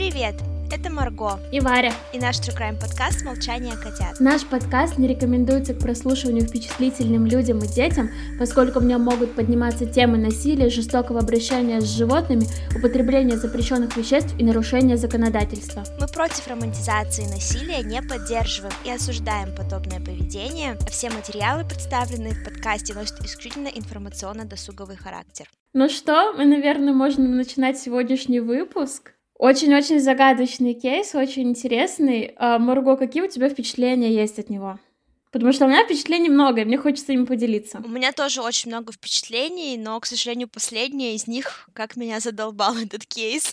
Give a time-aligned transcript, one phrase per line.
[0.00, 0.36] Привет!
[0.72, 4.18] Это Марго и Варя и наш True Crime подкаст «Молчание котят».
[4.18, 8.08] Наш подкаст не рекомендуется к прослушиванию впечатлительным людям и детям,
[8.38, 14.42] поскольку в нем могут подниматься темы насилия, жестокого обращения с животными, употребления запрещенных веществ и
[14.42, 15.84] нарушения законодательства.
[16.00, 22.94] Мы против романтизации насилия, не поддерживаем и осуждаем подобное поведение, все материалы, представленные в подкасте,
[22.94, 25.46] носят исключительно информационно-досуговый характер.
[25.74, 29.12] Ну что, мы, наверное, можем начинать сегодняшний выпуск.
[29.40, 32.34] Очень-очень загадочный кейс, очень интересный.
[32.36, 34.78] А, Марго, какие у тебя впечатления есть от него?
[35.32, 37.80] Потому что у меня впечатлений много, и мне хочется им поделиться.
[37.82, 42.76] У меня тоже очень много впечатлений, но, к сожалению, последнее из них, как меня задолбал
[42.84, 43.50] этот кейс.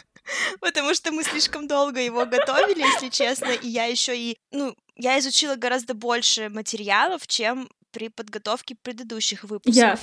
[0.60, 5.16] Потому что мы слишком долго его готовили, если честно, и я еще и, ну, я
[5.20, 9.76] изучила гораздо больше материалов, чем при подготовке предыдущих выпусков.
[9.76, 9.98] Я.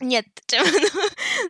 [0.00, 0.90] Нет, ну,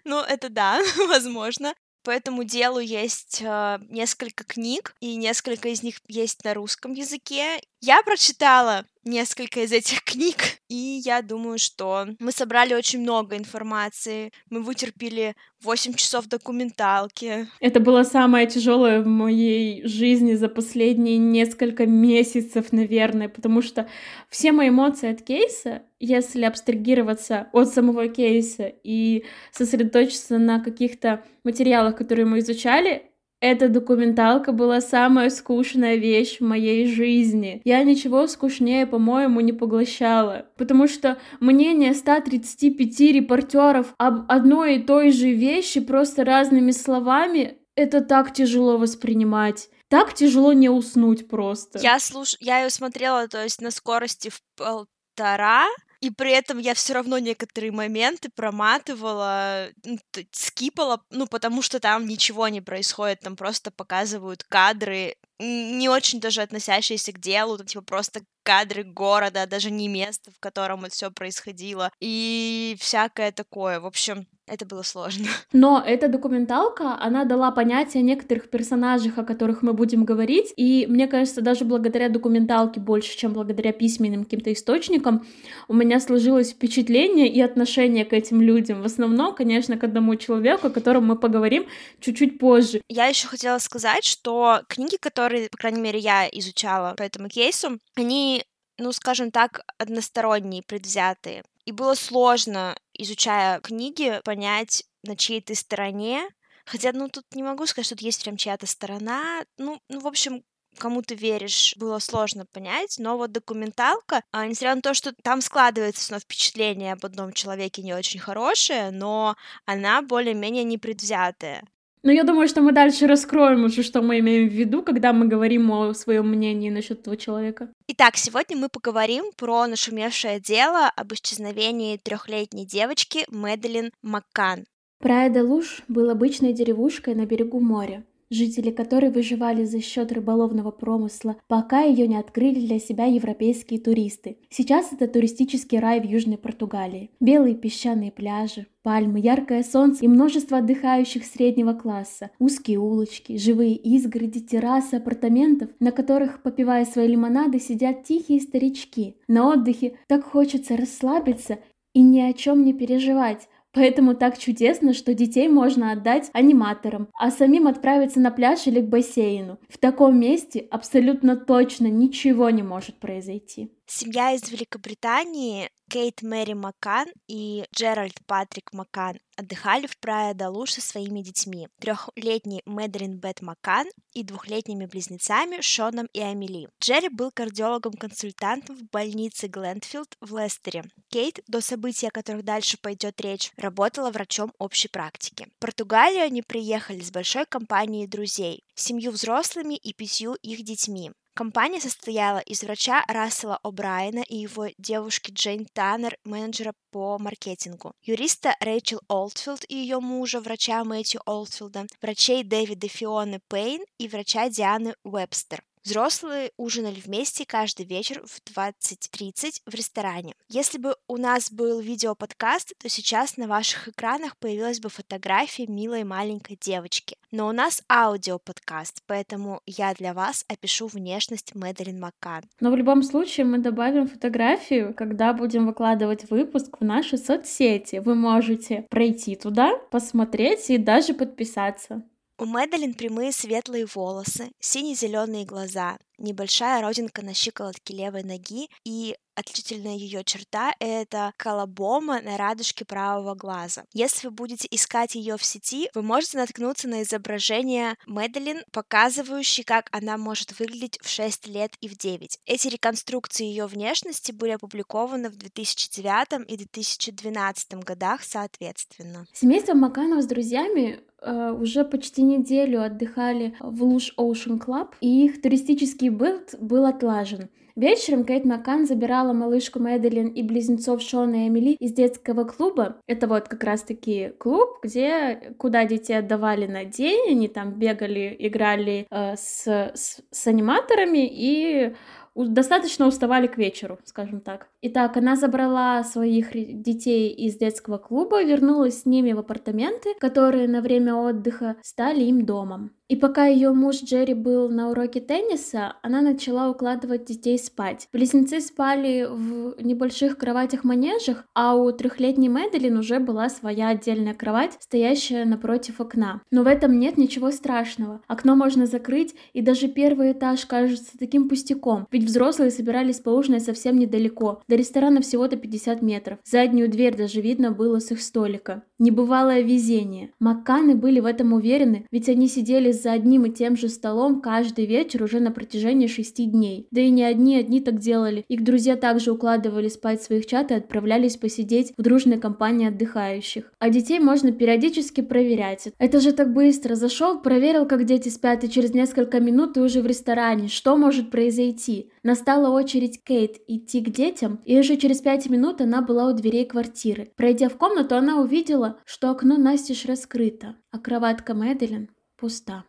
[0.05, 1.73] ну это да, возможно.
[2.03, 7.61] По этому делу есть э, несколько книг, и несколько из них есть на русском языке.
[7.83, 10.37] Я прочитала несколько из этих книг,
[10.69, 14.33] и я думаю, что мы собрали очень много информации.
[14.51, 17.49] Мы вытерпели 8 часов документалки.
[17.59, 23.89] Это было самое тяжелое в моей жизни за последние несколько месяцев, наверное, потому что
[24.29, 31.97] все мои эмоции от кейса, если абстрагироваться от самого кейса и сосредоточиться на каких-то материалах,
[31.97, 33.10] которые мы изучали,
[33.41, 37.63] эта документалка была самая скучная вещь в моей жизни.
[37.65, 40.47] Я ничего скучнее, по-моему, не поглощала.
[40.57, 48.03] Потому что мнение 135 репортеров об одной и той же вещи просто разными словами это
[48.03, 49.71] так тяжело воспринимать.
[49.89, 51.79] Так тяжело не уснуть просто.
[51.79, 52.37] Я слуш...
[52.41, 55.67] я ее смотрела, то есть на скорости в полтора,
[56.01, 59.99] и при этом я все равно некоторые моменты проматывала, ну,
[60.33, 66.43] скипала, ну, потому что там ничего не происходит, там просто показывают кадры, не очень даже
[66.43, 71.11] относящиеся к делу, там, типа, просто кадры города, даже не место, в котором это все
[71.11, 73.81] происходило, и всякое такое.
[73.81, 75.27] В общем, это было сложно.
[75.53, 80.87] Но эта документалка, она дала понятие о некоторых персонажах, о которых мы будем говорить, и
[80.89, 85.25] мне кажется, даже благодаря документалке больше, чем благодаря письменным каким-то источникам,
[85.69, 88.83] у меня сложилось впечатление и отношение к этим людям.
[88.83, 91.67] В основном, конечно, к одному человеку, о котором мы поговорим
[92.01, 92.83] чуть-чуть позже.
[92.89, 97.79] Я еще хотела сказать, что книги, которые, по крайней мере, я изучала по этому кейсу,
[97.95, 98.45] они
[98.81, 101.45] ну, скажем так, односторонние, предвзятые.
[101.67, 106.29] И было сложно, изучая книги, понять, на чьей ты стороне.
[106.67, 109.45] Хотя, ну, тут не могу сказать, что тут есть прям чья-то сторона.
[109.59, 110.43] Ну, ну, в общем,
[110.79, 115.41] кому ты веришь, было сложно понять, но вот документалка, а, несмотря на то, что там
[115.41, 119.37] складывается снова впечатление об одном человеке не очень хорошее, но
[119.67, 121.65] она более-менее непредвзятая.
[122.03, 125.27] Но я думаю, что мы дальше раскроем уже, что мы имеем в виду, когда мы
[125.27, 127.69] говорим о своем мнении насчет этого человека.
[127.89, 134.65] Итак, сегодня мы поговорим про нашумевшее дело об исчезновении трехлетней девочки Мэдалин Маккан.
[135.01, 141.83] Прая-де-Луж был обычной деревушкой на берегу моря жители которой выживали за счет рыболовного промысла, пока
[141.83, 144.39] ее не открыли для себя европейские туристы.
[144.49, 147.11] Сейчас это туристический рай в Южной Португалии.
[147.21, 154.41] Белые песчаные пляжи, пальмы, яркое солнце и множество отдыхающих среднего класса, узкие улочки, живые изгороди,
[154.41, 159.17] террасы апартаментов, на которых, попивая свои лимонады, сидят тихие старички.
[159.29, 161.59] На отдыхе так хочется расслабиться
[161.93, 167.31] и ни о чем не переживать, Поэтому так чудесно, что детей можно отдать аниматорам, а
[167.31, 169.59] самим отправиться на пляж или к бассейну.
[169.69, 173.71] В таком месте абсолютно точно ничего не может произойти.
[173.87, 180.81] Семья из Великобритании Кейт Мэри Маккан и Джеральд Патрик Маккан отдыхали в Прая Далуш со
[180.81, 181.67] своими детьми.
[181.81, 186.69] Трехлетний Мэдрин Бет Маккан и двухлетними близнецами Шоном и Амели.
[186.81, 190.85] Джерри был кардиологом-консультантом в больнице Глендфилд в Лестере.
[191.09, 195.49] Кейт, до события, о которых дальше пойдет речь, работала врачом общей практики.
[195.57, 201.11] В Португалию они приехали с большой компанией друзей, семью взрослыми и пятью их детьми.
[201.35, 208.57] Компания состояла из врача Рассела О'Брайена и его девушки Джейн Таннер, менеджера по маркетингу, юриста
[208.61, 214.95] Рэйчел Олдфилд и ее мужа, врача Мэтью Олдфилда, врачей Дэвида Фионы Пейн и врача Дианы
[215.05, 215.63] Уэбстер.
[215.83, 220.35] Взрослые ужинали вместе каждый вечер в 20.30 в ресторане.
[220.49, 226.05] Если бы у нас был видеоподкаст, то сейчас на ваших экранах появилась бы фотография милой
[226.05, 227.17] маленькой девочки.
[227.31, 232.43] Но у нас аудиоподкаст, поэтому я для вас опишу внешность Мэдалин Маккан.
[232.61, 237.97] Но в любом случае мы добавим фотографию, когда будем выкладывать выпуск в наши соцсети.
[237.97, 242.03] Вы можете пройти туда, посмотреть и даже подписаться.
[242.41, 249.97] У Мэдалин прямые светлые волосы, сине-зеленые глаза, небольшая родинка на щиколотке левой ноги и отличительная
[249.97, 253.85] ее черта— это колобома на радужке правого глаза.
[253.93, 259.89] Если вы будете искать ее в сети, вы можете наткнуться на изображение Мэдалин, показывающее, как
[259.93, 262.39] она может выглядеть в 6 лет и в 9.
[262.47, 269.27] Эти реконструкции ее внешности были опубликованы в 2009 и 2012 годах соответственно.
[269.33, 275.41] Семейство Маканов с друзьями э, уже почти неделю отдыхали в Луж Ocean Club, и их
[275.41, 277.49] туристический быт был отлажен.
[277.77, 282.97] Вечером Кейт Маккан забирала малышку Мэдалин и близнецов Шона и Эмили из детского клуба.
[283.07, 289.07] Это вот как раз-таки клуб, где куда детей отдавали на день, они там бегали, играли
[289.11, 291.95] э, с, с, с аниматорами и
[292.35, 294.69] достаточно уставали к вечеру, скажем так.
[294.83, 300.81] Итак, она забрала своих детей из детского клуба, вернулась с ними в апартаменты, которые на
[300.81, 302.93] время отдыха стали им домом.
[303.11, 308.07] И пока ее муж Джерри был на уроке тенниса, она начала укладывать детей спать.
[308.13, 315.45] Близнецы спали в небольших кроватях-манежах, а у трехлетней Мэдалин уже была своя отдельная кровать, стоящая
[315.45, 316.43] напротив окна.
[316.53, 318.21] Но в этом нет ничего страшного.
[318.29, 323.99] Окно можно закрыть, и даже первый этаж кажется таким пустяком, ведь взрослые собирались поужинать совсем
[323.99, 324.63] недалеко.
[324.69, 326.39] До ресторана всего-то 50 метров.
[326.45, 328.85] Заднюю дверь даже видно было с их столика.
[329.01, 330.31] Небывалое везение.
[330.41, 334.85] Макканы были в этом уверены, ведь они сидели за одним и тем же столом каждый
[334.85, 336.87] вечер уже на протяжении шести дней.
[336.91, 338.45] Да и не одни одни так делали.
[338.49, 343.73] Их друзья также укладывали спать своих чат и отправлялись посидеть в дружной компании отдыхающих.
[343.79, 345.89] А детей можно периодически проверять.
[345.97, 346.95] Это же так быстро.
[346.95, 350.69] Зашел, проверил, как дети спят, и через несколько минут ты уже в ресторане.
[350.69, 352.11] Что может произойти?
[352.23, 356.67] Настала очередь Кейт идти к детям, и уже через пять минут она была у дверей
[356.67, 357.31] квартиры.
[357.35, 362.85] Пройдя в комнату, она увидела, что окно настежь раскрыто, а кроватка Мэдалин пуста.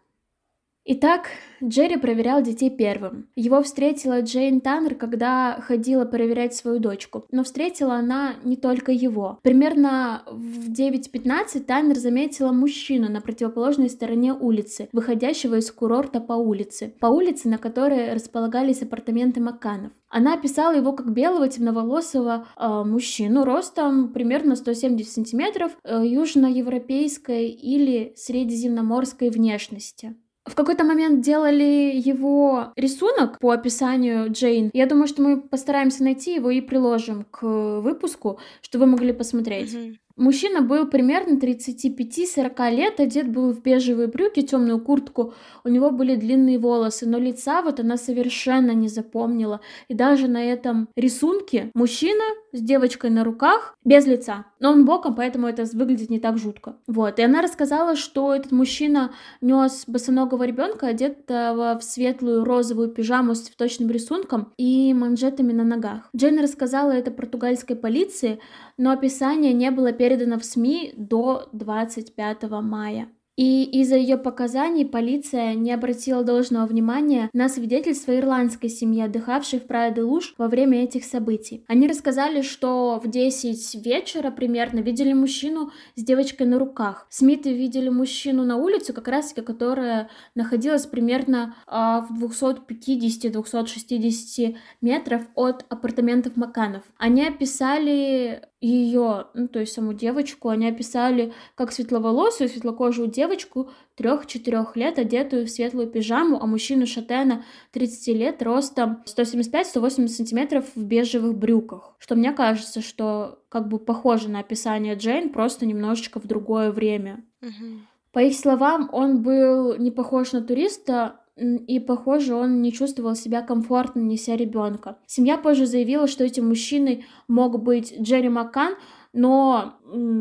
[0.84, 1.28] Итак,
[1.64, 3.30] Джерри проверял детей первым.
[3.36, 7.24] Его встретила Джейн Таннер, когда ходила проверять свою дочку.
[7.30, 9.38] Но встретила она не только его.
[9.44, 16.96] Примерно в 9.15 Таннер заметила мужчину на противоположной стороне улицы, выходящего из курорта по улице.
[17.00, 19.92] По улице, на которой располагались апартаменты Макканов.
[20.10, 28.14] Она описала его как белого темноволосого э, мужчину ростом примерно 170 сантиметров, э, южноевропейской или
[28.18, 30.16] средиземноморской внешности
[30.46, 34.72] в какой-то момент делали его рисунок по описанию Джейн.
[34.74, 37.44] Я думаю, что мы постараемся найти его и приложим к
[37.82, 39.74] выпуску, чтобы вы могли посмотреть.
[39.74, 39.98] Mm-hmm.
[40.16, 46.16] Мужчина был примерно 35-40 лет, одет был в бежевые брюки, темную куртку, у него были
[46.16, 49.62] длинные волосы, но лица вот она совершенно не запомнила.
[49.88, 52.24] И даже на этом рисунке мужчина
[52.54, 56.76] с девочкой на руках без лица, но он боком, поэтому это выглядит не так жутко.
[56.88, 59.12] Вот, и она рассказала, что этот мужчина
[59.42, 66.10] нес босоногого ребенка, одетого в светлую розовую пижаму с цветочным рисунком и манжетами на ногах.
[66.16, 68.40] Джейн рассказала это португальской полиции,
[68.78, 73.10] но описание не было передано в СМИ до 25 мая.
[73.38, 79.66] И из-за ее показаний полиция не обратила должного внимания на свидетельство ирландской семьи, отдыхавшей в
[79.68, 81.64] Прайо-де-Луж во время этих событий.
[81.68, 87.08] Они рассказали, что в 10 вечера примерно видели мужчину с девочкой на руках.
[87.10, 91.72] Смиты видели мужчину на улице, как раз которая находилась примерно э,
[92.10, 96.84] в 250-260 метров от апартаментов Маканов.
[96.98, 104.76] Они описали ее, ну, то есть саму девочку, они описали как светловолосую, светлокожую девочку трех-четырех
[104.76, 111.36] лет, одетую в светлую пижаму, а мужчину шатена 30 лет, ростом 175-180 сантиметров в бежевых
[111.36, 111.96] брюках.
[111.98, 117.26] Что мне кажется, что как бы похоже на описание Джейн, просто немножечко в другое время.
[117.42, 117.80] Mm-hmm.
[118.12, 123.42] По их словам, он был не похож на туриста, и, похоже, он не чувствовал себя
[123.42, 124.98] комфортно, неся ребенка.
[125.08, 128.76] Семья позже заявила, что этим мужчиной мог быть Джерри Маккан,
[129.14, 129.78] но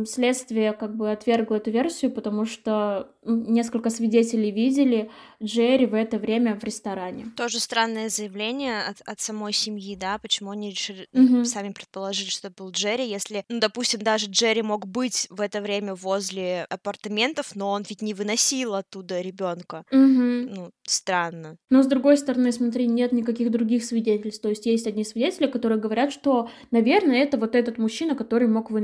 [0.07, 5.11] следствие как бы отвергло эту версию, потому что несколько свидетелей видели
[5.43, 7.27] Джерри в это время в ресторане.
[7.37, 11.45] Тоже странное заявление от, от самой семьи, да, почему они решили, mm-hmm.
[11.45, 15.61] сами предположили, что это был Джерри, если, ну, допустим, даже Джерри мог быть в это
[15.61, 19.85] время возле апартаментов, но он ведь не выносил оттуда ребенка.
[19.93, 20.55] Mm-hmm.
[20.55, 21.57] Ну, странно.
[21.69, 25.79] Но с другой стороны, смотри, нет никаких других свидетельств, то есть есть одни свидетели, которые
[25.79, 28.80] говорят, что, наверное, это вот этот мужчина, который мог выносить.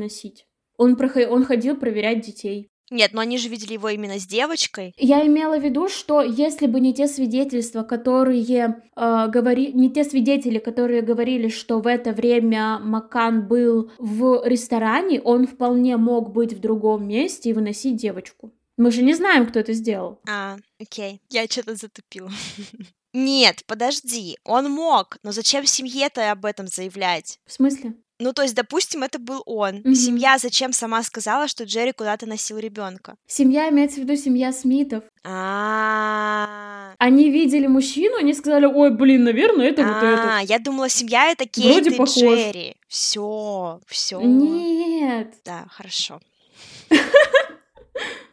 [0.77, 1.27] Он, проход...
[1.29, 2.71] он ходил проверять детей.
[2.91, 4.95] Нет, но они же видели его именно с девочкой.
[4.97, 10.05] Я имела в виду, что если бы не те свидетельства, которые э, говори, не те
[10.05, 16.53] свидетели, которые говорили, что в это время Макан был в ресторане, он вполне мог быть
[16.53, 18.53] в другом месте и выносить девочку.
[18.77, 20.21] Мы же не знаем, кто это сделал.
[20.29, 22.31] А, окей, я что-то затупила.
[23.13, 27.41] Нет, подожди, он мог, но зачем семье-то об этом заявлять?
[27.47, 27.95] В смысле?
[28.19, 29.77] Ну, то есть, допустим, это был он.
[29.85, 29.95] Мгм.
[29.95, 33.17] Семья зачем сама сказала, что Джерри куда-то носил ребенка?
[33.27, 35.05] Семья имеется в виду семья Смитов.
[35.23, 40.27] А, Они видели мужчину, они сказали, ой, блин, наверное, это вот этот.
[40.27, 41.91] а, я думала, семья это Кейт и.
[42.03, 42.77] Джерри.
[42.89, 44.21] Все, все.
[44.21, 45.35] Нет.
[45.45, 46.21] Да, хорошо.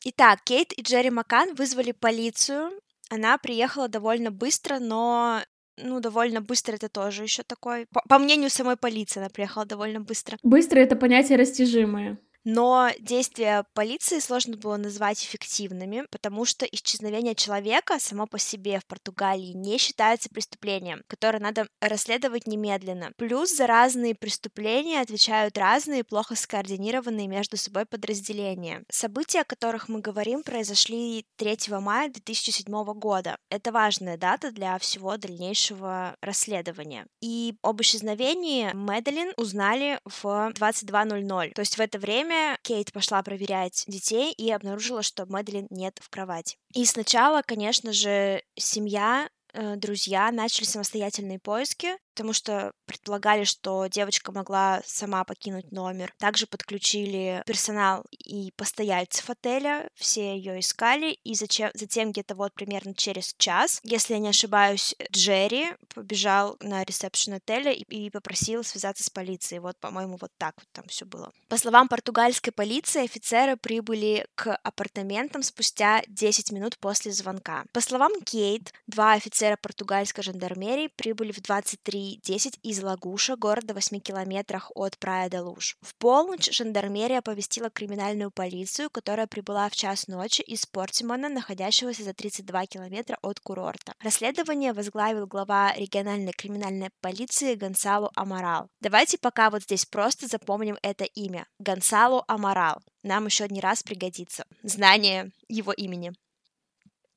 [0.05, 2.71] Итак, Кейт и Джерри Маккан вызвали полицию.
[3.09, 5.41] Она приехала довольно быстро, но
[5.77, 7.85] ну, довольно быстро это тоже еще такой.
[7.91, 10.37] По, по мнению самой полиции, она приехала довольно быстро.
[10.43, 12.17] Быстро это понятие растяжимое.
[12.43, 18.85] Но действия полиции сложно было назвать эффективными, потому что исчезновение человека само по себе в
[18.85, 23.11] Португалии не считается преступлением, которое надо расследовать немедленно.
[23.17, 28.83] Плюс за разные преступления отвечают разные, плохо скоординированные между собой подразделения.
[28.89, 33.37] События, о которых мы говорим, произошли 3 мая 2007 года.
[33.49, 37.05] Это важная дата для всего дальнейшего расследования.
[37.21, 41.53] И об исчезновении Мэдалин узнали в 22.00.
[41.53, 42.32] То есть в это время
[42.63, 46.57] Кейт пошла проверять детей и обнаружила, что Мэдалин нет в кровати.
[46.73, 54.31] И сначала, конечно же, семья э, друзья начали самостоятельные поиски, потому что предполагали, что девочка
[54.31, 56.13] могла сама покинуть номер.
[56.19, 62.93] Также подключили персонал и постояльцев отеля, все ее искали, и зачем, затем где-то вот примерно
[62.93, 69.03] через час, если я не ошибаюсь, Джерри побежал на ресепшн отеля и, и попросил связаться
[69.03, 69.59] с полицией.
[69.59, 71.31] Вот, по-моему, вот так вот там все было.
[71.49, 77.65] По словам португальской полиции, офицеры прибыли к апартаментам спустя 10 минут после звонка.
[77.73, 83.75] По словам Кейт, два офицера португальской жандармерии прибыли в 23 10 из Лагуша, города в
[83.75, 85.77] 8 километрах от Прая-де-Луж.
[85.81, 92.13] В полночь жандармерия оповестила криминальную полицию, которая прибыла в час ночи из Портимона, находящегося за
[92.13, 93.93] 32 километра от курорта.
[94.01, 98.69] Расследование возглавил глава региональной криминальной полиции Гонсало Амарал.
[98.81, 101.45] Давайте пока вот здесь просто запомним это имя.
[101.59, 102.81] Гонсало Амарал.
[103.03, 106.13] Нам еще не раз пригодится знание его имени.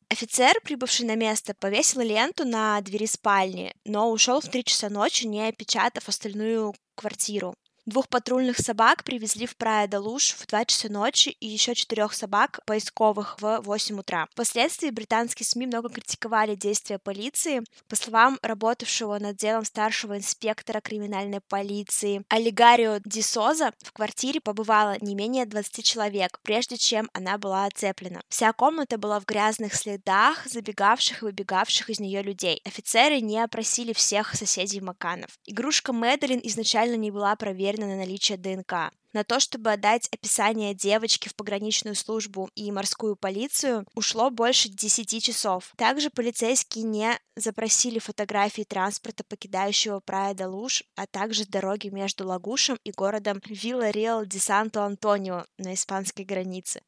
[0.08, 5.26] Офицер, прибывший на место, повесил ленту на двери спальни, но ушел в три часа ночи,
[5.26, 7.56] не опечатав остальную квартиру.
[7.86, 12.14] Двух патрульных собак привезли в Прая де Луж в 2 часа ночи и еще четырех
[12.14, 14.26] собак поисковых в 8 утра.
[14.32, 17.62] Впоследствии британские СМИ много критиковали действия полиции.
[17.88, 24.96] По словам работавшего над делом старшего инспектора криминальной полиции Олигарио Ди Соза, в квартире побывало
[25.00, 28.20] не менее 20 человек, прежде чем она была оцеплена.
[28.28, 32.60] Вся комната была в грязных следах забегавших и выбегавших из нее людей.
[32.64, 35.38] Офицеры не опросили всех соседей Маканов.
[35.46, 38.90] Игрушка Мэдалин изначально не была проверена на наличие ДНК.
[39.12, 45.24] На то, чтобы отдать описание девочки в пограничную службу и морскую полицию, ушло больше 10
[45.24, 45.72] часов.
[45.76, 52.76] Также полицейские не запросили фотографии транспорта, покидающего Прая де Луж, а также дороги между Лагушем
[52.84, 56.82] и городом Вилла Риал де Санто-Антонио на испанской границе.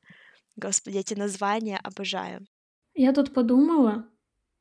[0.56, 2.46] Господи, эти названия обожаю.
[2.94, 4.06] Я тут подумала,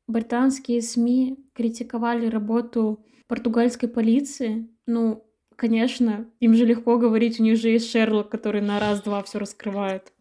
[0.06, 4.68] британские СМИ критиковали работу португальской полиции.
[4.86, 5.27] Ну,
[5.58, 10.12] конечно, им же легко говорить, у них же есть Шерлок, который на раз-два все раскрывает.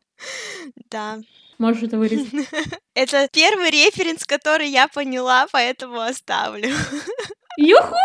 [0.89, 1.19] Да.
[1.59, 2.27] Можешь это вырезать?
[2.95, 6.69] Это первый референс, который я поняла, поэтому оставлю.
[7.57, 7.95] Юху!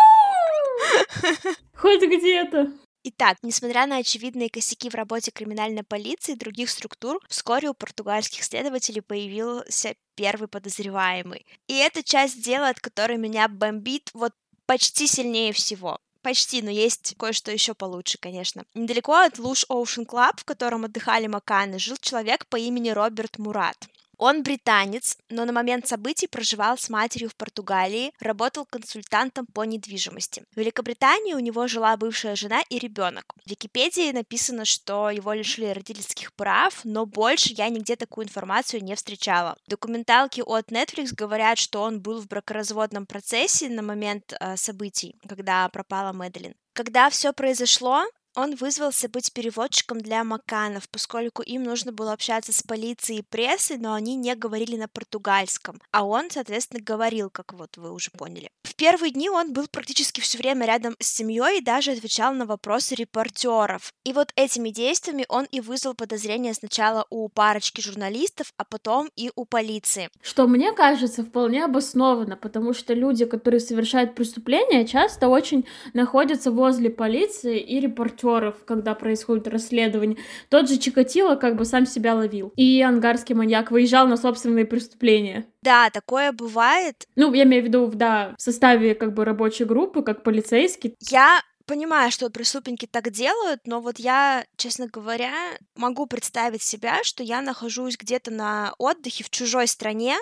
[1.75, 2.73] Хоть где-то.
[3.05, 8.45] Итак, несмотря на очевидные косяки в работе криминальной полиции и других структур, вскоре у португальских
[8.45, 11.47] следователей появился первый подозреваемый.
[11.67, 14.33] И это часть дела, от которой меня бомбит вот
[14.67, 15.99] почти сильнее всего.
[16.23, 18.65] Почти, но есть кое-что еще получше, конечно.
[18.75, 23.89] Недалеко от Луз Ocean Club, в котором отдыхали Макканны, жил человек по имени Роберт Мурат.
[24.25, 30.45] Он британец, но на момент событий проживал с матерью в Португалии, работал консультантом по недвижимости.
[30.55, 33.25] В Великобритании у него жила бывшая жена и ребенок.
[33.45, 38.95] В Википедии написано, что его лишили родительских прав, но больше я нигде такую информацию не
[38.95, 39.57] встречала.
[39.67, 45.69] Документалки от Netflix говорят, что он был в бракоразводном процессе на момент э, событий, когда
[45.69, 46.55] пропала Мэдлин.
[46.75, 52.63] Когда все произошло, он вызвался быть переводчиком для Маканов, поскольку им нужно было общаться с
[52.63, 55.81] полицией и прессой, но они не говорили на португальском.
[55.91, 58.51] А он, соответственно, говорил, как вот вы уже поняли.
[58.63, 62.47] В первые дни он был практически все время рядом с семьей и даже отвечал на
[62.47, 63.93] вопросы репортеров.
[64.05, 69.31] И вот этими действиями он и вызвал подозрения сначала у парочки журналистов, а потом и
[69.37, 70.09] у полиции.
[70.23, 76.89] Что мне кажется вполне обоснованно, потому что люди, которые совершают преступления, часто очень находятся возле
[76.89, 80.19] полиции и репортеров актеров, когда происходит расследование.
[80.49, 82.53] Тот же Чикатило как бы сам себя ловил.
[82.57, 85.47] И ангарский маньяк выезжал на собственные преступления.
[85.63, 87.07] Да, такое бывает.
[87.17, 90.95] Ну, я имею в виду, да, в составе как бы рабочей группы, как полицейский.
[91.01, 95.33] Я понимаю, что преступники так делают, но вот я, честно говоря,
[95.77, 100.17] могу представить себя, что я нахожусь где-то на отдыхе в чужой стране,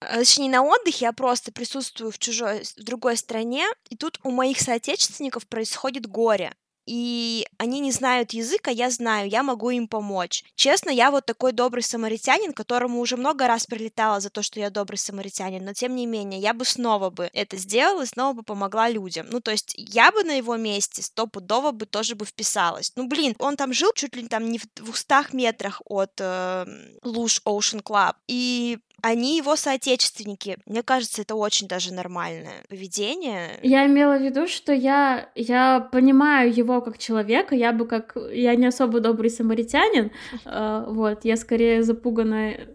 [0.00, 4.30] э, точнее, на отдыхе, я просто присутствую в чужой, в другой стране, и тут у
[4.30, 6.54] моих соотечественников происходит горе
[6.86, 10.44] и они не знают языка, я знаю, я могу им помочь.
[10.54, 14.70] Честно, я вот такой добрый самаритянин, которому уже много раз прилетало за то, что я
[14.70, 18.42] добрый самаритянин, но тем не менее, я бы снова бы это сделала и снова бы
[18.42, 19.26] помогла людям.
[19.30, 22.92] Ну, то есть я бы на его месте стопудово бы тоже бы вписалась.
[22.96, 26.66] Ну, блин, он там жил чуть ли там не в двухстах метрах от э,
[27.02, 30.58] Луж Ocean Club, и они его соотечественники.
[30.66, 33.58] Мне кажется, это очень даже нормальное поведение.
[33.62, 38.16] Я имела в виду, что я, я понимаю его как человека, я бы как...
[38.32, 40.10] Я не особо добрый самаритянин,
[40.44, 42.68] э, вот, я скорее запуганная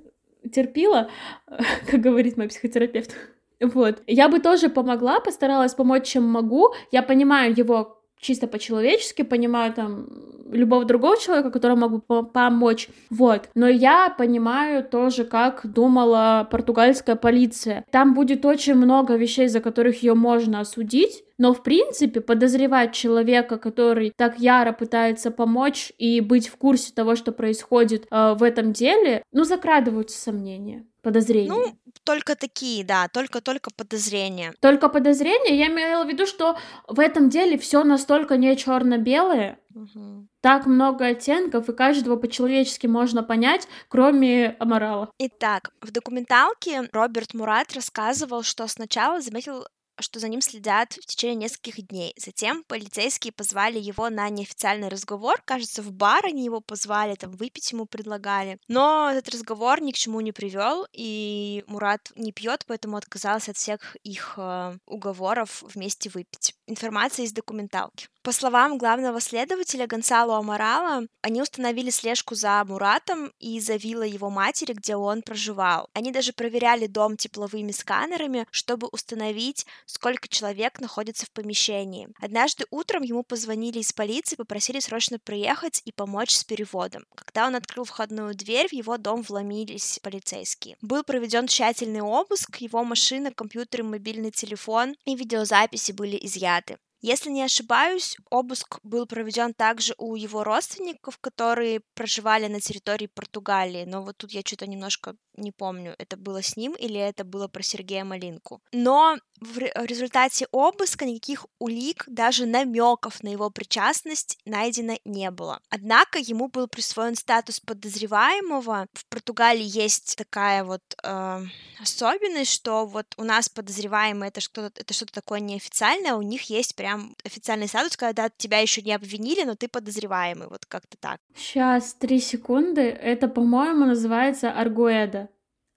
[0.52, 1.10] терпила,
[1.90, 3.16] как говорит мой психотерапевт.
[3.62, 4.02] Вот.
[4.08, 6.74] Я бы тоже помогла, постаралась помочь, чем могу.
[6.92, 10.08] Я понимаю его чисто по-человечески, понимаю там
[10.52, 13.50] любого другого человека, которому могу помочь, вот.
[13.56, 17.86] Но я понимаю тоже, как думала португальская полиция.
[17.92, 23.58] Там будет очень много вещей, за которых ее можно осудить, но, в принципе, подозревать человека,
[23.58, 28.74] который так яро пытается помочь и быть в курсе того, что происходит э, в этом
[28.74, 31.50] деле, ну, закрадываются сомнения подозрения.
[31.50, 34.54] Ну, только такие, да, только-только подозрения.
[34.60, 35.58] Только подозрения.
[35.58, 40.28] Я имела в виду, что в этом деле все настолько не черно-белое, угу.
[40.42, 45.10] так много оттенков, и каждого по-человечески можно понять, кроме аморала.
[45.20, 49.66] Итак, в документалке Роберт Мурат рассказывал, что сначала заметил
[50.02, 52.14] что за ним следят в течение нескольких дней.
[52.18, 55.42] Затем полицейские позвали его на неофициальный разговор.
[55.46, 58.60] Кажется, в бар они его позвали, там выпить ему предлагали.
[58.68, 63.58] Но этот разговор ни к чему не привел, и Мурат не пьет, поэтому отказался от
[63.58, 66.56] всех их э, уговоров вместе выпить.
[66.68, 68.08] Информация из документалки.
[68.24, 74.30] По словам главного следователя Гонсало Амарала, они установили слежку за Муратом и за виллой его
[74.30, 75.90] матери, где он проживал.
[75.94, 82.10] Они даже проверяли дом тепловыми сканерами, чтобы установить, сколько человек находится в помещении.
[82.20, 87.06] Однажды утром ему позвонили из полиции, попросили срочно приехать и помочь с переводом.
[87.16, 90.78] Когда он открыл входную дверь, в его дом вломились полицейские.
[90.82, 96.78] Был проведен тщательный обыск, его машина, компьютер и мобильный телефон и видеозаписи были изъяты.
[97.02, 103.86] Если не ошибаюсь, обыск был проведен также у его родственников, которые проживали на территории Португалии.
[103.86, 107.48] Но вот тут я что-то немножко не помню, это было с ним или это было
[107.48, 108.62] про Сергея Малинку.
[108.72, 115.60] Но в результате обыска никаких улик, даже намеков на его причастность найдено не было.
[115.70, 118.88] Однако ему был присвоен статус подозреваемого.
[118.94, 121.42] В Португалии есть такая вот э,
[121.82, 126.76] особенность, что вот у нас подозреваемый это что-то это что-то такое неофициальное, у них есть
[126.76, 131.20] прям официальный статус, когда тебя еще не обвинили, но ты подозреваемый, вот как-то так.
[131.36, 132.82] Сейчас три секунды.
[132.82, 135.30] Это, по-моему, называется аргуэда.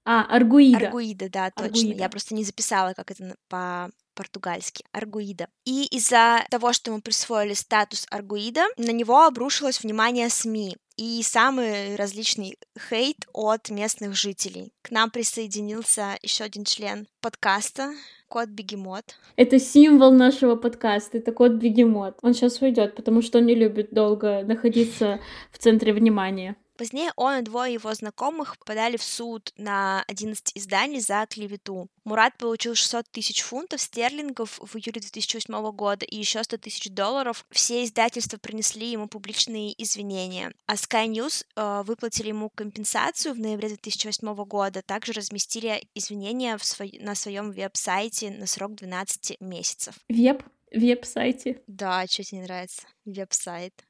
[0.04, 0.86] А, Аргуида.
[0.86, 1.66] Аргуида, да, точно.
[1.66, 2.02] Аргуида.
[2.02, 5.48] Я просто не записала, как это по португальски, Аргуида.
[5.64, 11.96] И из-за того, что ему присвоили статус Аргуида, на него обрушилось внимание СМИ и самый
[11.96, 12.56] различный
[12.88, 14.72] хейт от местных жителей.
[14.82, 17.92] К нам присоединился еще один член подкаста,
[18.28, 19.16] кот Бегемот.
[19.36, 22.18] Это символ нашего подкаста, это кот Бегемот.
[22.22, 26.56] Он сейчас уйдет, потому что он не любит долго находиться в центре внимания.
[26.76, 31.88] Позднее он и двое его знакомых подали в суд на 11 изданий за клевету.
[32.04, 37.46] Мурат получил 600 тысяч фунтов стерлингов в июле 2008 года и еще 100 тысяч долларов.
[37.50, 40.52] Все издательства принесли ему публичные извинения.
[40.66, 44.82] А Sky News э, выплатили ему компенсацию в ноябре 2008 года.
[44.82, 46.98] Также разместили извинения в свой...
[47.00, 49.94] на своем веб-сайте на срок 12 месяцев.
[50.08, 50.42] Веб?
[50.72, 51.62] Веб-сайте?
[51.68, 52.82] Да, что тебе не нравится?
[53.04, 53.84] Веб-сайт.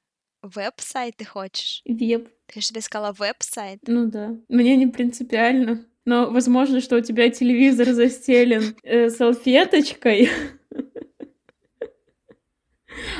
[0.45, 1.81] Веб-сайт ты хочешь?
[1.87, 2.29] Веб.
[2.47, 3.81] Ты же тебе сказала веб-сайт?
[3.87, 4.37] Ну да.
[4.51, 5.87] Мне не принципиально.
[6.05, 10.31] Но возможно, что у тебя телевизор застелен э, салфеточкой.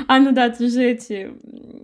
[0.07, 1.33] А, ну да, ты же эти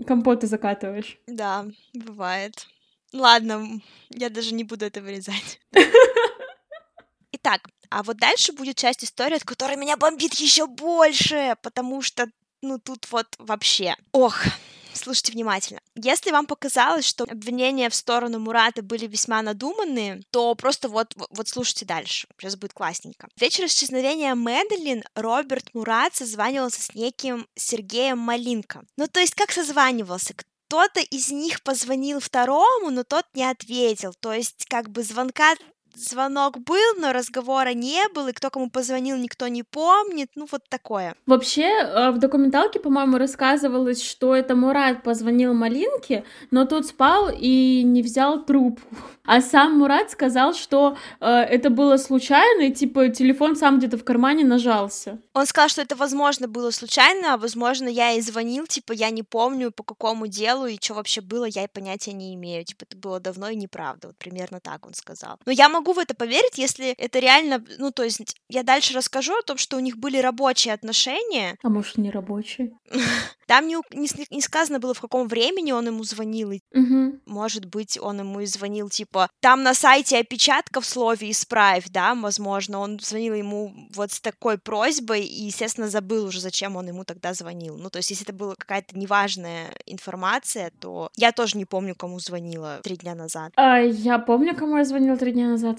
[0.08, 1.18] компоты закатываешь.
[1.28, 2.66] Да, бывает.
[3.12, 5.60] Ладно, я даже не буду это вырезать.
[7.34, 12.28] Итак, а вот дальше будет часть истории, от которой меня бомбит еще больше, потому что,
[12.62, 13.96] ну, тут вот вообще.
[14.14, 14.46] Ох,
[14.94, 15.80] слушайте внимательно.
[15.96, 21.30] Если вам показалось, что обвинения в сторону Мурата были весьма надуманные, то просто вот, вот,
[21.32, 22.28] вот слушайте дальше.
[22.38, 23.28] Сейчас будет классненько.
[23.36, 28.84] В вечер исчезновения Мэдалин Роберт Мурат созванивался с неким Сергеем Малинко.
[28.98, 30.34] Ну, то есть, как созванивался?
[30.72, 34.14] кто-то из них позвонил второму, но тот не ответил.
[34.22, 35.56] То есть, как бы звонка
[35.96, 40.62] звонок был, но разговора не было, и кто кому позвонил, никто не помнит, ну вот
[40.70, 41.16] такое.
[41.26, 47.84] Вообще, э, в документалке, по-моему, рассказывалось, что это Мурат позвонил Малинке, но тот спал и
[47.84, 48.96] не взял трубку.
[49.24, 54.04] А сам Мурат сказал, что э, это было случайно, и типа телефон сам где-то в
[54.04, 55.20] кармане нажался.
[55.34, 59.24] Он сказал, что это, возможно, было случайно, а возможно, я и звонил, типа, я не
[59.24, 62.66] помню, по какому делу и что вообще было, я и понятия не имею.
[62.66, 64.08] Типа, это было давно и неправда.
[64.08, 65.38] Вот примерно так он сказал.
[65.46, 69.34] Но я могу в это поверить, если это реально, ну, то есть я дальше расскажу
[69.38, 71.58] о том, что у них были рабочие отношения.
[71.64, 72.72] А может, не рабочие?
[73.48, 76.52] Там не, не, не сказано было, в каком времени он ему звонил.
[76.74, 77.20] Угу.
[77.26, 82.16] Может быть, он ему и звонил, типа, там на сайте опечатка в слове «исправь», да,
[82.16, 87.04] возможно, он звонил ему вот с такой просьбой и, естественно, забыл уже, зачем он ему
[87.04, 87.78] тогда звонил.
[87.78, 92.20] Ну, то есть, если это была какая-то неважная информация, то я тоже не помню, кому
[92.20, 93.52] звонила три дня назад.
[93.56, 95.71] А, я помню, кому я звонила три дня назад.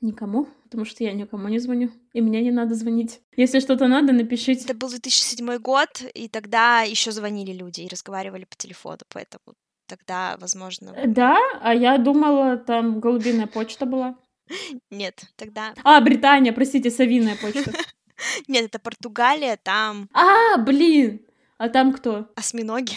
[0.00, 3.20] Никому, потому что я никому не звоню, и мне не надо звонить.
[3.36, 4.64] Если что-то надо, напишите.
[4.64, 9.54] Это был 2007 год, и тогда еще звонили люди и разговаривали по телефону, поэтому
[9.86, 10.94] тогда, возможно...
[11.06, 11.36] Да?
[11.60, 14.16] А я думала, там голубиная почта была.
[14.90, 15.74] Нет, тогда...
[15.84, 17.72] А, Британия, простите, совиная почта.
[18.48, 20.08] Нет, это Португалия, там...
[20.14, 21.26] А, блин!
[21.58, 22.30] А там кто?
[22.36, 22.94] Осьминоги.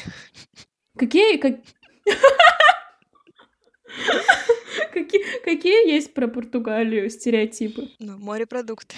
[0.98, 1.38] Какие...
[1.38, 1.60] Как...
[4.94, 7.90] Какие, какие есть про Португалию стереотипы?
[8.00, 8.96] Ну, морепродукты.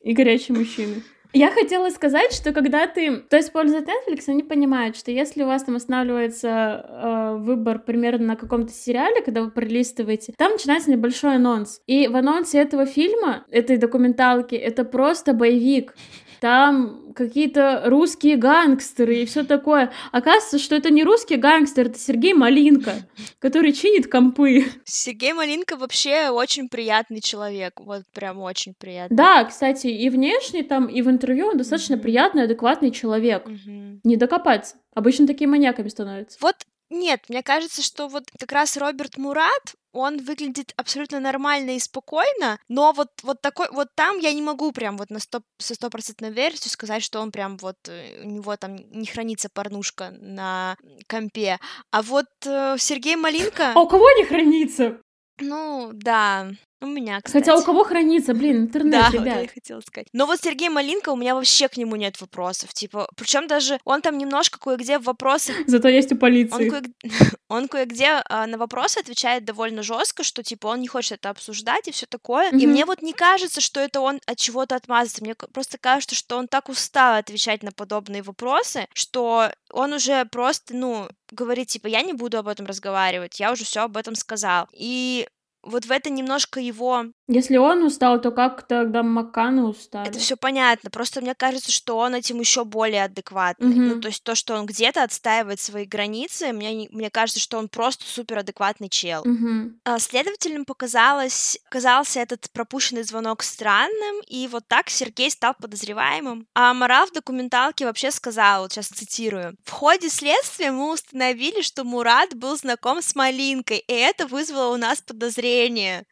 [0.00, 1.02] И горячие мужчины.
[1.34, 5.64] Я хотела сказать, что когда ты, кто использует Netflix, они понимают, что если у вас
[5.64, 11.80] там останавливается э, выбор примерно на каком-то сериале, когда вы пролистываете, там начинается небольшой анонс.
[11.86, 15.94] И в анонсе этого фильма, этой документалки, это просто боевик
[16.42, 19.92] там какие-то русские гангстеры и все такое.
[20.10, 22.94] Оказывается, что это не русский гангстер, это Сергей Малинка,
[23.38, 24.66] который чинит компы.
[24.84, 29.16] Сергей Малинка вообще очень приятный человек, вот прям очень приятный.
[29.16, 32.00] Да, кстати, и внешне там, и в интервью он достаточно mm-hmm.
[32.00, 33.46] приятный, адекватный человек.
[33.46, 34.00] Mm-hmm.
[34.02, 34.74] Не докопаться.
[34.94, 36.38] Обычно такие маньяками становятся.
[36.40, 36.56] Вот
[36.90, 42.58] нет, мне кажется, что вот как раз Роберт Мурат, он выглядит абсолютно нормально и спокойно,
[42.68, 46.30] но вот, вот такой, вот там я не могу прям вот на 100, со стопроцентной
[46.30, 50.76] версию сказать, что он прям вот, э, у него там не хранится порнушка на
[51.06, 51.58] компе,
[51.90, 53.72] а вот э, Сергей Малинка...
[53.74, 54.98] А у кого не хранится?
[55.40, 56.48] Ну, да,
[56.82, 57.44] у меня, кстати.
[57.44, 59.24] Хотя у кого хранится, блин, интернет, да, ребят.
[59.24, 60.08] Да, я хотела сказать.
[60.12, 62.74] Но вот Сергей Малинка, у меня вообще к нему нет вопросов.
[62.74, 65.52] Типа, причем даже он там немножко кое-где в вопросы...
[65.66, 66.64] Зато есть у полиции.
[66.64, 66.82] Он, кое...
[67.48, 71.88] он кое-где а, на вопросы отвечает довольно жестко, что типа он не хочет это обсуждать
[71.88, 72.50] и все такое.
[72.50, 72.60] Mm-hmm.
[72.60, 75.22] И мне вот не кажется, что это он от чего-то отмазывается.
[75.22, 80.74] Мне просто кажется, что он так устал отвечать на подобные вопросы, что он уже просто,
[80.74, 84.68] ну, говорит, типа, я не буду об этом разговаривать, я уже все об этом сказал.
[84.72, 85.28] И
[85.62, 87.04] вот в это немножко его...
[87.28, 90.08] Если он устал, то как тогда Макканы устали?
[90.08, 90.90] Это все понятно.
[90.90, 93.68] Просто мне кажется, что он этим еще более адекватный.
[93.68, 93.88] Мгм.
[93.88, 97.58] Ну, то есть то, что он где-то отстаивает свои границы, мне, не- мне кажется, что
[97.58, 99.22] он просто супер адекватный чел.
[99.24, 99.80] Мгм.
[99.84, 106.46] А, Следователям показалось, казался этот пропущенный звонок странным, и вот так Сергей стал подозреваемым.
[106.54, 111.84] А Морал в документалке вообще сказал, вот сейчас цитирую, «В ходе следствия мы установили, что
[111.84, 115.51] Мурат был знаком с Малинкой, и это вызвало у нас подозрение.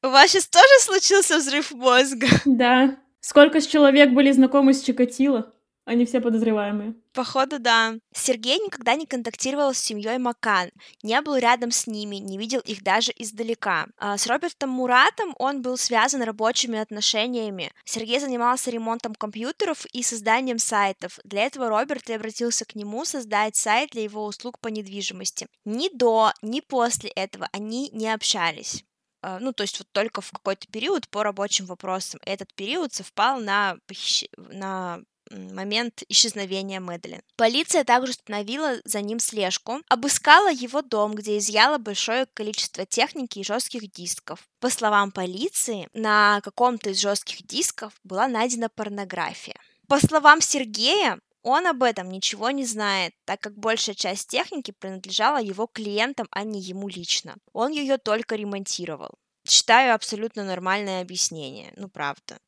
[0.03, 2.27] У вас сейчас тоже случился взрыв мозга?
[2.45, 2.97] Да.
[3.21, 5.53] Сколько с человек были знакомы с Чикатило?
[5.91, 6.95] Они все подозреваемые.
[7.13, 7.95] Походу, да.
[8.15, 10.71] Сергей никогда не контактировал с семьей Макан,
[11.03, 13.87] не был рядом с ними, не видел их даже издалека.
[13.99, 17.73] А с Робертом Муратом он был связан рабочими отношениями.
[17.85, 21.19] Сергей занимался ремонтом компьютеров и созданием сайтов.
[21.25, 25.49] Для этого Роберт и обратился к нему создать сайт для его услуг по недвижимости.
[25.65, 28.85] Ни до, ни после этого они не общались.
[29.23, 32.21] А, ну, то есть вот только в какой-то период по рабочим вопросам.
[32.25, 34.25] Этот период совпал на, похищ...
[34.37, 37.23] на момент исчезновения Мэдлин.
[37.37, 43.45] Полиция также установила за ним слежку, обыскала его дом, где изъяла большое количество техники и
[43.45, 44.49] жестких дисков.
[44.61, 49.57] По словам полиции, на каком-то из жестких дисков была найдена порнография.
[49.87, 55.41] По словам Сергея, он об этом ничего не знает, так как большая часть техники принадлежала
[55.41, 57.37] его клиентам, а не ему лично.
[57.53, 59.19] Он ее только ремонтировал.
[59.49, 62.39] Считаю абсолютно нормальное объяснение, ну правда.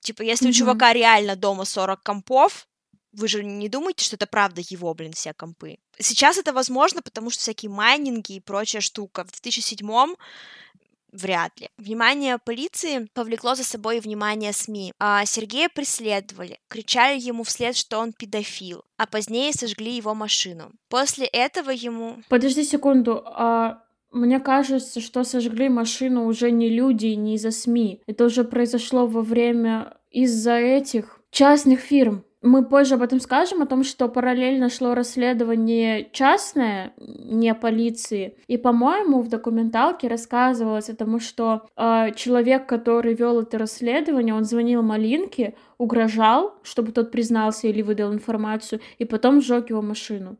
[0.00, 0.50] Типа, если mm-hmm.
[0.50, 2.66] у чувака реально дома 40 компов,
[3.12, 5.78] вы же не думаете, что это правда его, блин, все компы.
[5.98, 9.24] Сейчас это возможно, потому что всякие майнинги и прочая штука.
[9.24, 10.14] В 2007
[11.14, 11.68] вряд ли.
[11.78, 14.92] Внимание полиции повлекло за собой внимание СМИ.
[14.98, 20.72] А Сергея преследовали, кричали ему вслед, что он педофил, а позднее сожгли его машину.
[20.88, 22.18] После этого ему...
[22.28, 28.02] Подожди секунду, а мне кажется, что сожгли машину уже не люди, не из-за СМИ.
[28.06, 32.24] Это уже произошло во время из-за этих частных фирм.
[32.44, 38.36] Мы позже об этом скажем, о том, что параллельно шло расследование частное, не полиции.
[38.48, 44.44] И, по-моему, в документалке рассказывалось о том, что э, человек, который вел это расследование, он
[44.44, 50.36] звонил Малинке, угрожал, чтобы тот признался или выдал информацию, и потом сжег его машину.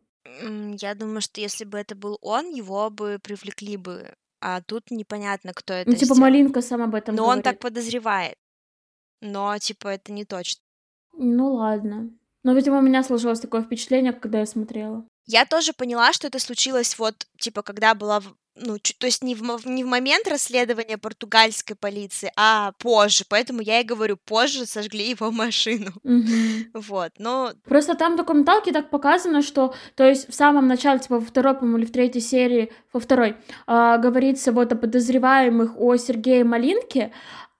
[0.79, 4.12] Я думаю, что если бы это был он, его бы привлекли бы.
[4.40, 5.88] А тут непонятно, кто это.
[5.88, 6.21] Ну, типа, сделал.
[6.21, 7.47] Малинка сам об этом Но говорит.
[7.47, 8.37] он так подозревает.
[9.23, 10.63] Но, типа, это не точно.
[11.16, 12.11] Ну ладно.
[12.42, 15.05] Но, видимо, у меня сложилось такое впечатление, когда я смотрела.
[15.27, 18.20] Я тоже поняла, что это случилось вот, типа, когда была
[18.57, 23.24] ну, то есть не в, не в момент расследования португальской полиции, а позже.
[23.29, 25.90] Поэтому я и говорю, позже сожгли его машину.
[26.03, 26.24] Угу.
[26.85, 27.53] Вот, но...
[27.64, 31.55] Просто там в документалке так показано, что, то есть в самом начале, типа во второй,
[31.55, 37.12] по-моему, или в третьей серии, во второй, э, говорится вот о подозреваемых о Сергее Малинке,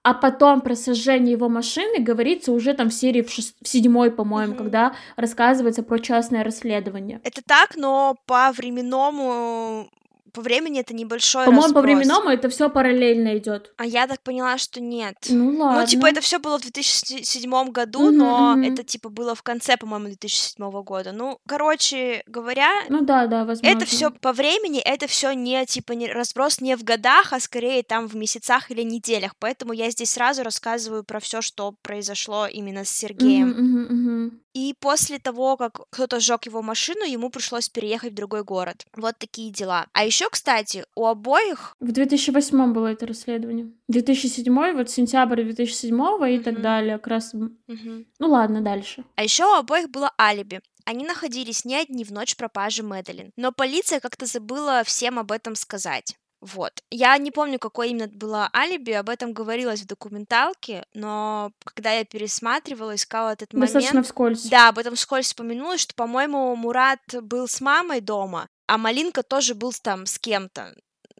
[0.05, 3.55] а потом про сожжение его машины говорится уже там в серии в, шест...
[3.59, 4.57] в седьмой, по-моему, mm-hmm.
[4.57, 7.19] когда рассказывается про частное расследование.
[7.23, 9.89] Это так, но по временному
[10.35, 13.73] по времени это небольшой По-моему, по временному это все параллельно идет.
[13.77, 15.15] А я так поняла, что нет.
[15.29, 15.81] Ну ладно.
[15.81, 18.73] Ну, типа, это все было в 2007 году, mm-hmm, но mm-hmm.
[18.73, 21.13] это, типа, было в конце, по-моему, 2007 года.
[21.13, 22.69] Ну, короче говоря...
[22.89, 23.75] Ну да, да, возможно.
[23.77, 27.81] Это все по времени, это все не, типа, не разброс не в годах, а скорее
[27.83, 29.35] там в месяцах или неделях.
[29.39, 33.51] Поэтому я здесь сразу рассказываю про все, что произошло именно с Сергеем.
[33.51, 34.44] Mm-hmm, mm-hmm.
[34.55, 38.85] И после того, как кто-то сжег его машину, ему пришлось переехать в другой город.
[38.95, 39.87] Вот такие дела.
[39.91, 41.75] А еще, кстати, у обоих...
[41.81, 43.73] В 2008 было это расследование.
[43.89, 46.43] 2007, вот сентябрь 2007 и mm-hmm.
[46.43, 46.97] так далее.
[46.97, 47.33] Как раз...
[47.33, 48.05] Mm-hmm.
[48.19, 49.03] Ну ладно, дальше.
[49.15, 50.61] А еще у обоих было алиби.
[50.85, 55.55] Они находились не одни в ночь пропажи Мэдалин, но полиция как-то забыла всем об этом
[55.55, 56.15] сказать.
[56.41, 56.71] Вот.
[56.91, 62.05] Я не помню, какое именно было алиби, об этом говорилось в документалке, но когда я
[62.05, 63.73] пересматривала, искала этот момент...
[63.73, 64.43] Достаточно вскользь.
[64.43, 69.55] Да, об этом вскользь вспомянулась, что, по-моему, Мурат был с мамой дома, а Малинка тоже
[69.55, 70.75] был там с кем-то.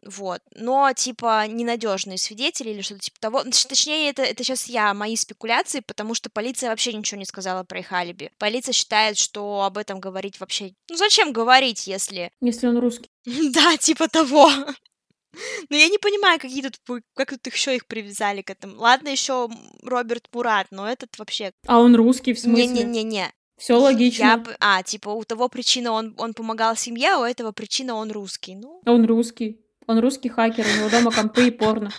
[0.06, 0.40] Вот.
[0.54, 3.44] Но, типа, ненадежные свидетели или что-то типа того.
[3.44, 7.80] Точнее, это, это сейчас я, мои спекуляции, потому что полиция вообще ничего не сказала про
[7.80, 8.30] их алиби.
[8.38, 10.72] Полиция считает, что об этом говорить вообще...
[10.88, 12.30] Ну, зачем говорить, если...
[12.40, 13.10] Если он русский.
[13.56, 14.50] Да, типа того.
[15.68, 18.78] Но я не понимаю, какие тут, как тут еще их привязали к этому.
[18.78, 19.48] Ладно, еще
[19.82, 21.52] Роберт Мурат, но этот вообще...
[21.66, 22.66] А он русский, в смысле?
[22.66, 23.32] Не-не-не-не.
[23.56, 24.22] Все логично.
[24.22, 24.44] Я...
[24.60, 28.54] А, типа, у того причина он, он помогал семье, а у этого причина он русский.
[28.54, 28.80] Ну...
[28.84, 29.60] Он русский.
[29.86, 31.90] Он русский хакер, у него дома компы и порно.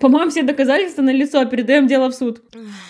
[0.00, 2.42] По-моему, все доказательства на лицо, передаем дело в суд.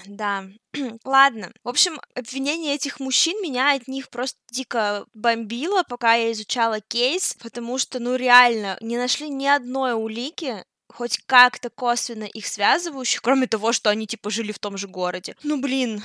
[0.07, 0.45] Да.
[1.05, 1.53] Ладно.
[1.63, 7.37] В общем, обвинение этих мужчин меня от них просто дико бомбило, пока я изучала кейс,
[7.43, 13.47] потому что, ну, реально, не нашли ни одной улики, хоть как-то косвенно их связывающих, кроме
[13.47, 15.37] того, что они, типа, жили в том же городе.
[15.43, 16.03] Ну, блин,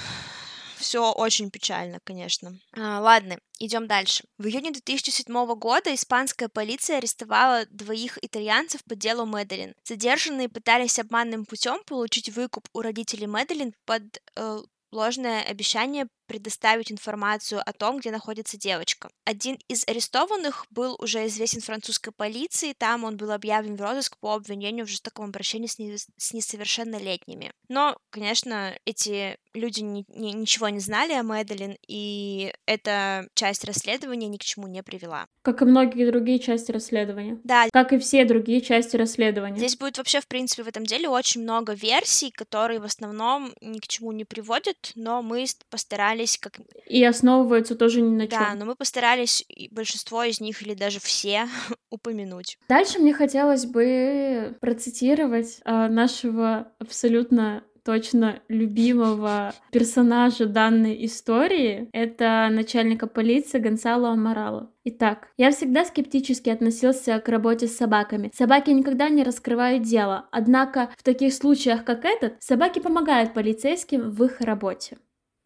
[0.80, 2.58] все очень печально, конечно.
[2.74, 4.24] А, ладно, идем дальше.
[4.38, 9.76] В июне 2007 года испанская полиция арестовала двоих итальянцев по делу Мэдалин.
[9.84, 14.04] Задержанные пытались обманным путем получить выкуп у родителей Мэдалин под
[14.36, 14.62] э,
[14.92, 19.10] ложное обещание предоставить информацию о том, где находится девочка.
[19.26, 24.36] Один из арестованных был уже известен французской полиции, там он был объявлен в розыск по
[24.36, 27.52] обвинению в жестоком обращении с, не, с несовершеннолетними.
[27.68, 34.28] Но, конечно, эти люди ни, ни, ничего не знали о Мэдалин, и эта часть расследования
[34.28, 35.26] ни к чему не привела.
[35.42, 37.40] Как и многие другие части расследования.
[37.44, 37.68] Да.
[37.74, 39.58] Как и все другие части расследования.
[39.58, 43.80] Здесь будет вообще, в принципе, в этом деле очень много версий, которые в основном ни
[43.80, 46.60] к чему не приводят, но мы постарались постарались как...
[46.88, 48.40] И основываются тоже ни на чем.
[48.40, 51.48] Да, но мы постарались большинство из них или даже все
[51.90, 52.58] упомянуть.
[52.68, 61.90] Дальше мне хотелось бы процитировать э, нашего абсолютно точно любимого персонажа данной истории.
[61.92, 64.72] Это начальника полиции Гонсало Аморало.
[64.84, 68.32] Итак, я всегда скептически относился к работе с собаками.
[68.36, 74.24] Собаки никогда не раскрывают дело, однако в таких случаях, как этот, собаки помогают полицейским в
[74.24, 74.98] их работе.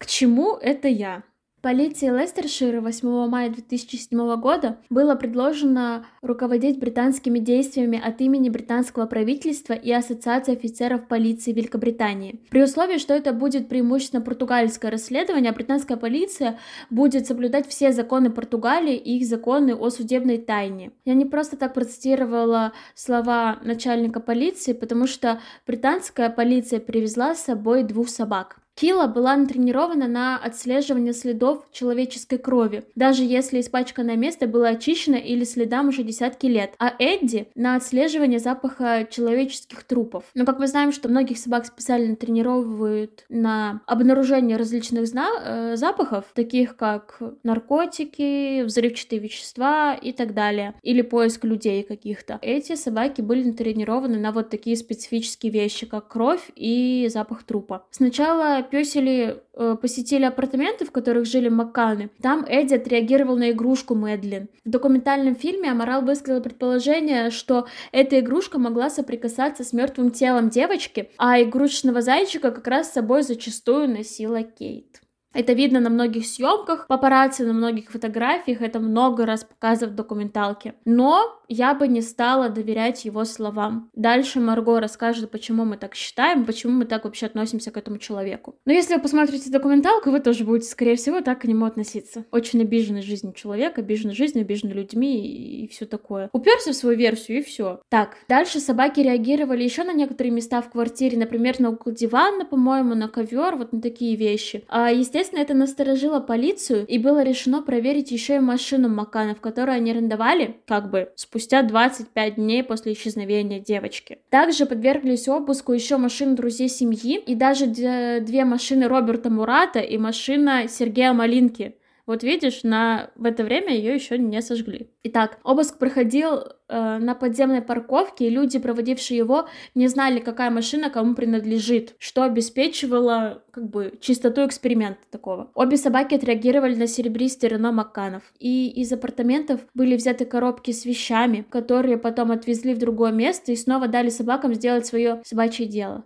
[0.04, 1.22] К чему это я?
[1.62, 9.72] Полиции Лестершира 8 мая 2007 года было предложено руководить британскими действиями от имени британского правительства
[9.72, 12.38] и Ассоциации офицеров полиции Великобритании.
[12.50, 16.58] При условии, что это будет преимущественно португальское расследование, а британская полиция
[16.90, 20.92] будет соблюдать все законы Португалии и их законы о судебной тайне.
[21.06, 27.84] Я не просто так процитировала слова начальника полиции, потому что британская полиция привезла с собой
[27.84, 28.58] двух собак.
[28.74, 35.44] Кила была натренирована на отслеживание следов человеческой крови, даже если испачканное место было очищено или
[35.44, 40.24] следам уже десятки лет, а Эдди на отслеживание запаха человеческих трупов.
[40.34, 46.24] Но как мы знаем, что многих собак специально тренировывают на обнаружение различных зна- э, запахов,
[46.34, 52.40] таких как наркотики, взрывчатые вещества и так далее, или поиск людей каких-то.
[52.42, 57.86] Эти собаки были натренированы на вот такие специфические вещи, как кровь и запах трупа.
[57.92, 64.48] Сначала песели э, посетили апартаменты, в которых жили Макканы, там Эдди отреагировал на игрушку Мэдлин.
[64.64, 71.10] В документальном фильме Амарал высказал предположение, что эта игрушка могла соприкасаться с мертвым телом девочки,
[71.18, 75.03] а игрушечного зайчика как раз с собой зачастую носила Кейт.
[75.34, 80.74] Это видно на многих съемках, папарацци на многих фотографиях, это много раз показывают в документалке.
[80.84, 83.90] Но я бы не стала доверять его словам.
[83.94, 88.56] Дальше Марго расскажет, почему мы так считаем, почему мы так вообще относимся к этому человеку.
[88.64, 92.24] Но если вы посмотрите документалку, вы тоже будете, скорее всего, так к нему относиться.
[92.30, 96.30] Очень обиженный жизнью человека, обиженный жизнью, обиженный людьми и, и все такое.
[96.32, 97.80] Уперся в свою версию и все.
[97.88, 102.94] Так, дальше собаки реагировали еще на некоторые места в квартире, например, на угол дивана, по-моему,
[102.94, 104.64] на ковер, вот на такие вещи.
[104.68, 109.40] А, естественно, Естественно, это насторожило полицию, и было решено проверить еще и машину Макана, в
[109.40, 114.18] которой они арендовали, как бы, спустя 25 дней после исчезновения девочки.
[114.28, 120.68] Также подверглись обыску еще машины друзей семьи, и даже две машины Роберта Мурата и машина
[120.68, 121.74] Сергея Малинки.
[122.06, 123.10] Вот видишь, на...
[123.16, 124.90] в это время ее еще не сожгли.
[125.04, 130.90] Итак, обыск проходил э, на подземной парковке, и люди, проводившие его, не знали, какая машина
[130.90, 135.50] кому принадлежит, что обеспечивало как бы чистоту эксперимента такого.
[135.54, 141.46] Обе собаки отреагировали на серебристый Рено Макканов, и из апартаментов были взяты коробки с вещами,
[141.48, 146.04] которые потом отвезли в другое место и снова дали собакам сделать свое собачье дело.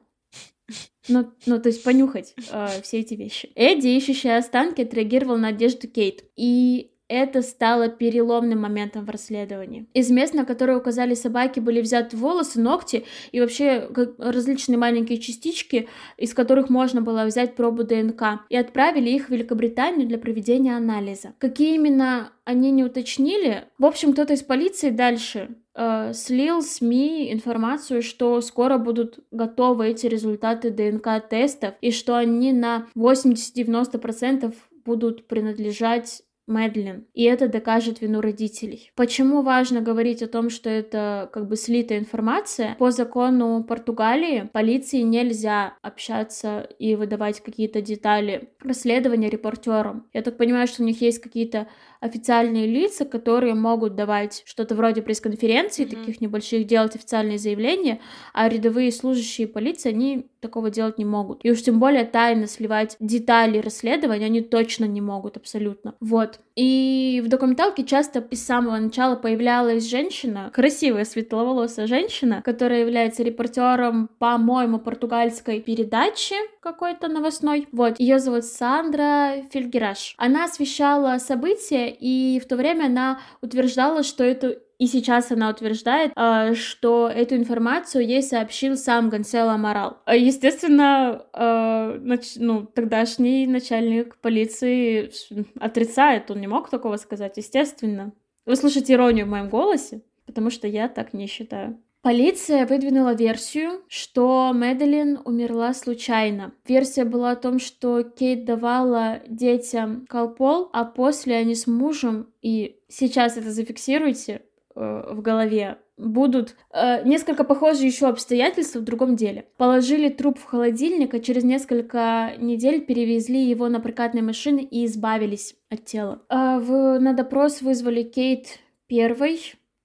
[1.09, 3.51] Ну, ну, то есть понюхать э, все эти вещи.
[3.55, 6.25] Эдди, ищущий останки, отреагировал на одежду Кейт.
[6.37, 9.87] И это стало переломным моментом в расследовании.
[9.95, 15.89] Из мест, на которые указали собаки, были взяты волосы, ногти и вообще различные маленькие частички,
[16.17, 21.35] из которых можно было взять пробу ДНК, и отправили их в Великобританию для проведения анализа.
[21.39, 23.65] Какие именно они не уточнили.
[23.79, 30.07] В общем, кто-то из полиции дальше э, слил СМИ информацию, что скоро будут готовы эти
[30.07, 34.55] результаты ДНК-тестов и что они на 80-90%
[34.87, 38.91] будут принадлежать Мэдлин, и это докажет вину родителей.
[38.97, 42.75] Почему важно говорить о том, что это как бы слитая информация?
[42.79, 50.07] По закону Португалии полиции нельзя общаться и выдавать какие-то детали расследования репортерам.
[50.13, 51.69] Я так понимаю, что у них есть какие-то
[52.01, 55.99] официальные лица, которые могут давать что-то вроде пресс-конференции, mm-hmm.
[55.99, 58.01] таких небольших, делать официальные заявления,
[58.33, 61.45] а рядовые служащие полиции, они такого делать не могут.
[61.45, 65.95] И уж тем более тайно сливать детали расследования они точно не могут, абсолютно.
[66.01, 66.41] Вот.
[66.55, 74.11] И в документалке часто с самого начала появлялась женщина, красивая светловолосая женщина, которая является репортером,
[74.19, 77.69] по-моему, португальской передачи какой-то новостной.
[77.73, 80.15] Вот, ее зовут Сандра Фильгераш.
[80.19, 86.13] Она освещала события, и в то время она утверждала, что это и сейчас она утверждает,
[86.15, 89.99] а, что эту информацию ей сообщил сам Гонсало Морал.
[90.05, 91.99] А, естественно, а,
[92.37, 95.11] ну, тогдашний начальник полиции
[95.59, 98.13] отрицает, он не мог такого сказать, естественно.
[98.47, 101.77] Вы слышите иронию в моем голосе, потому что я так не считаю.
[102.03, 106.53] Полиция выдвинула версию, что Мэдалин умерла случайно.
[106.67, 112.81] Версия была о том, что Кейт давала детям колпол, а после они с мужем, и
[112.89, 114.43] сейчас это зафиксируйте,
[114.79, 119.47] Э, в голове будут э, несколько похожие еще обстоятельства в другом деле.
[119.57, 125.57] Положили труп в холодильник, а через несколько недель перевезли его на прокатной машине и избавились
[125.69, 126.23] от тела.
[126.29, 129.41] Э, в, на допрос вызвали Кейт первой,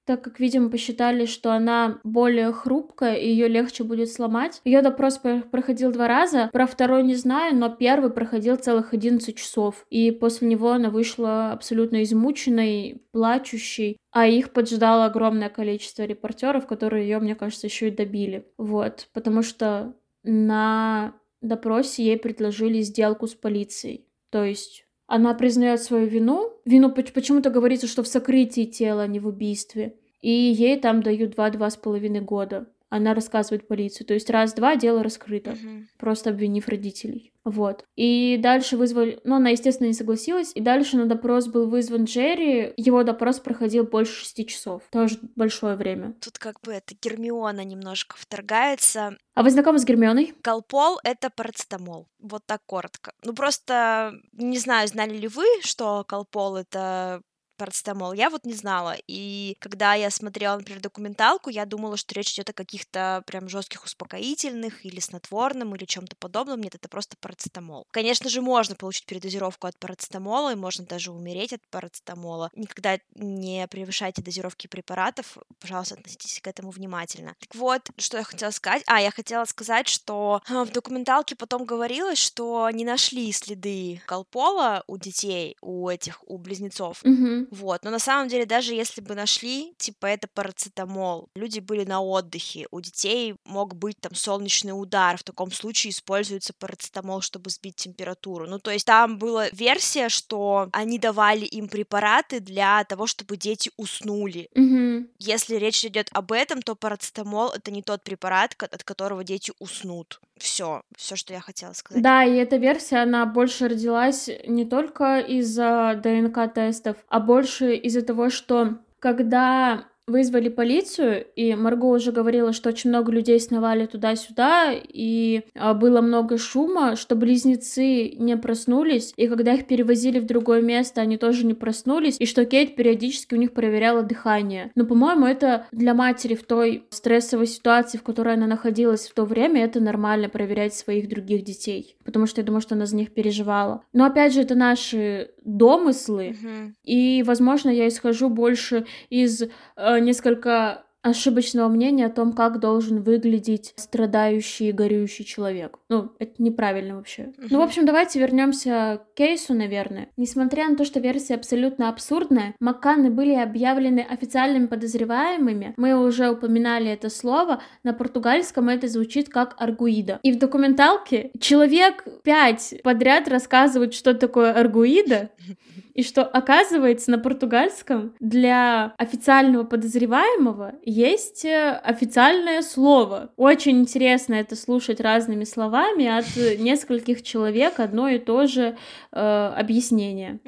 [0.06, 4.62] так как, видимо, посчитали, что она более хрупкая и ее легче будет сломать.
[4.66, 5.20] Ее допрос
[5.52, 6.50] проходил два раза.
[6.52, 9.86] Про второй не знаю, но первый проходил целых 11 часов.
[9.89, 13.97] И после него она вышла абсолютно измученной, плачущей.
[14.12, 18.45] А их поджидало огромное количество репортеров, которые ее, мне кажется, еще и добили.
[18.58, 19.08] Вот.
[19.14, 24.08] Потому что на допросе ей предложили сделку с полицией.
[24.32, 26.51] То есть Она признает свою вину.
[26.66, 29.95] Вину почему-то говорится, что в сокрытии тела, а не в убийстве.
[30.22, 34.06] И ей там дают два-два с половиной года она рассказывает полицию.
[34.08, 35.88] То есть раз-два дело раскрыто, Мгм.
[35.98, 37.32] просто обвинив родителей.
[37.44, 37.84] Вот.
[37.98, 39.20] И дальше вызвали...
[39.26, 40.52] Ну, она, естественно, не согласилась.
[40.56, 42.74] И дальше на допрос был вызван Джерри.
[42.78, 44.84] Его допрос проходил больше шести часов.
[44.91, 46.14] Тоже большое время.
[46.22, 49.18] Тут как бы это Гермиона немножко вторгается.
[49.34, 50.34] А вы знакомы с Гермионой?
[50.41, 52.08] Колпол— это парацетамол.
[52.20, 53.12] Вот так коротко.
[53.24, 57.22] Ну, просто не знаю, знали ли вы, что колпол— это
[57.64, 58.11] парацетамол.
[58.11, 58.97] Я вот не знала.
[59.07, 63.86] И когда я смотрела, например, документалку, я думала, что речь идет о каких-то прям жестких
[63.86, 66.59] успокоительных или снотворном или чем-то подобном.
[66.59, 67.88] Нет, это просто парацетамол.
[67.91, 72.49] Конечно же, можно получить передозировку от парацетамола, и можно даже умереть от парацетамола.
[72.53, 75.38] Никогда не превышайте дозировки препаратов.
[75.61, 77.36] Пожалуйста, относитесь к этому внимательно.
[77.39, 78.84] Так вот, что я хотела сказать.
[78.88, 84.84] А, я хотела сказать, что а, в документалке потом говорилось, что не нашли следы колпола
[84.88, 87.01] у детей, у этих, у близнецов.
[87.05, 87.53] Угу.
[87.54, 92.01] Вот, но на самом деле, даже если бы нашли, типа, это парацетамол, люди были на
[92.01, 97.76] отдыхе, у детей мог быть там солнечный удар, в таком случае используется парацетамол, чтобы сбить
[97.76, 98.47] температуру.
[98.47, 103.70] Ну, то есть там была версия, что они давали им препараты для того, чтобы дети
[103.78, 104.49] уснули.
[104.56, 105.10] Угу.
[105.20, 110.20] Если речь идет об этом, то парацетамол это не тот препарат, от которого дети уснут.
[110.44, 112.04] Все, все, что я хотела сказать.
[112.04, 118.30] Да, и эта версия, она больше родилась не только из-за ДНК-тестов, а больше из-за того,
[118.30, 125.43] что когда вызвали полицию, и Марго уже говорила, что очень много людей сновали туда-сюда, и
[125.56, 131.01] а, было много шума, что близнецы не проснулись, и когда их перевозили в другое место,
[131.01, 134.72] они тоже не проснулись, и что Кейт периодически у них проверяла дыхание.
[134.76, 139.24] Но, по-моему, это для матери в той стрессовой ситуации, в которой она находилась в то
[139.24, 143.14] время, это нормально проверять своих других детей, потому что я думаю, что она за них
[143.14, 143.84] переживала.
[143.93, 146.76] Но, опять же, это наши домыслы, Мгм.
[146.84, 149.41] и, возможно, я исхожу больше из
[149.76, 155.78] э, несколько ошибочного мнения о том, как должен выглядеть страдающий и горюющий человек.
[155.89, 157.34] Ну, это неправильно вообще.
[157.38, 160.08] Ну, в общем, давайте вернемся к кейсу, наверное.
[160.18, 165.74] Несмотря на то, что версия абсолютно абсурдная, Макканы были объявлены официальными подозреваемыми.
[165.76, 167.62] Мы уже упоминали это слово.
[167.84, 170.20] На португальском это звучит как аргуида.
[170.24, 175.32] И в документалке человек пять подряд рассказывают, что такое аргуида,
[175.94, 183.32] и что, оказывается, на португальском для официального подозреваемого есть э, официальное слово.
[183.38, 188.78] Очень интересно это слушать разными словами от нескольких человек одно и то же
[189.12, 190.39] э, объяснение.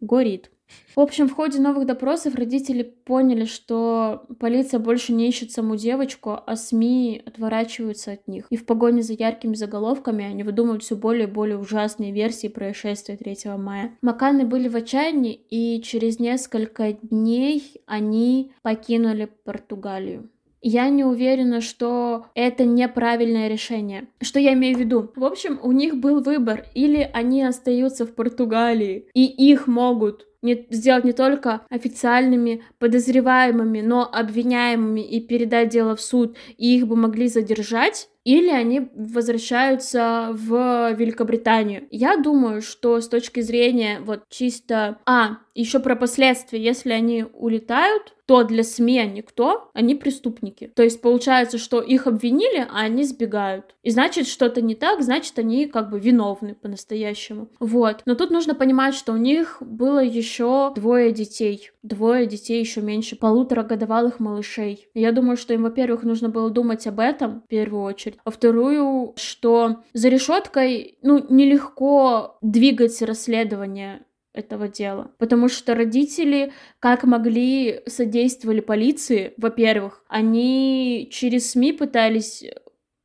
[0.00, 0.50] Горит.
[0.96, 6.38] В общем, в ходе новых допросов родители поняли, что полиция больше не ищет саму девочку,
[6.46, 8.46] а СМИ отворачиваются от них.
[8.50, 13.16] И в погоне за яркими заголовками они выдумывают все более и более ужасные версии происшествия
[13.16, 13.96] 3 мая.
[14.02, 20.30] Маканы были в отчаянии, и через несколько дней они покинули Португалию.
[20.66, 24.08] Я не уверена, что это неправильное решение.
[24.22, 25.12] Что я имею в виду?
[25.14, 26.64] В общем, у них был выбор.
[26.74, 34.08] Или они остаются в Португалии, и их могут не, сделать не только официальными подозреваемыми, но
[34.12, 40.92] обвиняемыми и передать дело в суд, и их бы могли задержать, или они возвращаются в
[40.94, 41.86] Великобританию.
[41.90, 44.98] Я думаю, что с точки зрения вот чисто...
[45.06, 46.62] А, еще про последствия.
[46.62, 49.70] Если они улетают, то для СМИ они кто?
[49.74, 50.72] Они преступники.
[50.74, 53.74] То есть получается, что их обвинили, а они сбегают.
[53.82, 57.48] И значит, что-то не так, значит, они как бы виновны по-настоящему.
[57.60, 58.02] Вот.
[58.06, 61.70] Но тут нужно понимать, что у них было еще двое детей.
[61.82, 64.88] Двое детей еще меньше полутора годовалых малышей.
[64.94, 68.18] Я думаю, что им, во-первых, нужно было думать об этом в первую очередь.
[68.24, 74.04] А вторую, что за решеткой, ну, нелегко двигать расследование
[74.34, 75.12] этого дела.
[75.18, 82.44] Потому что родители как могли содействовали полиции, во-первых, они через СМИ пытались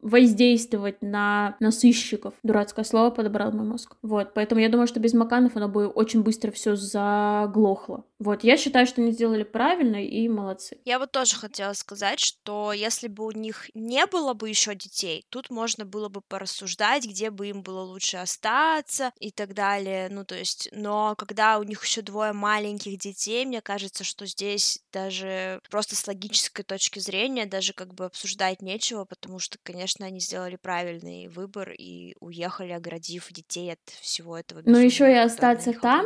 [0.02, 2.34] воздействовать на, на сыщиков.
[2.44, 3.96] Дурацкое слово подобрал мой мозг.
[4.02, 8.06] Вот, поэтому я думаю, что без Маканов оно бы очень быстро все заглохло.
[8.20, 10.78] Вот, я считаю, что они сделали правильно и молодцы.
[10.86, 15.26] Я вот тоже хотела сказать, что если бы у них не было бы еще детей,
[15.30, 20.10] тут можно было бы порассуждать, где бы им было лучше остаться и так далее.
[20.10, 24.82] Ну, то есть, но когда у них еще двое маленьких детей, мне кажется, что здесь
[24.92, 30.20] даже просто с логической точки зрения даже как бы обсуждать нечего, потому что, конечно, они
[30.20, 34.62] сделали правильный выбор и уехали, оградив детей от всего этого.
[34.66, 36.06] Но еще и остаться там,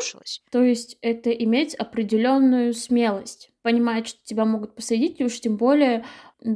[0.52, 3.53] то есть это иметь определенную смелость.
[3.64, 6.06] Понимать, что тебя могут посадить, и уж тем более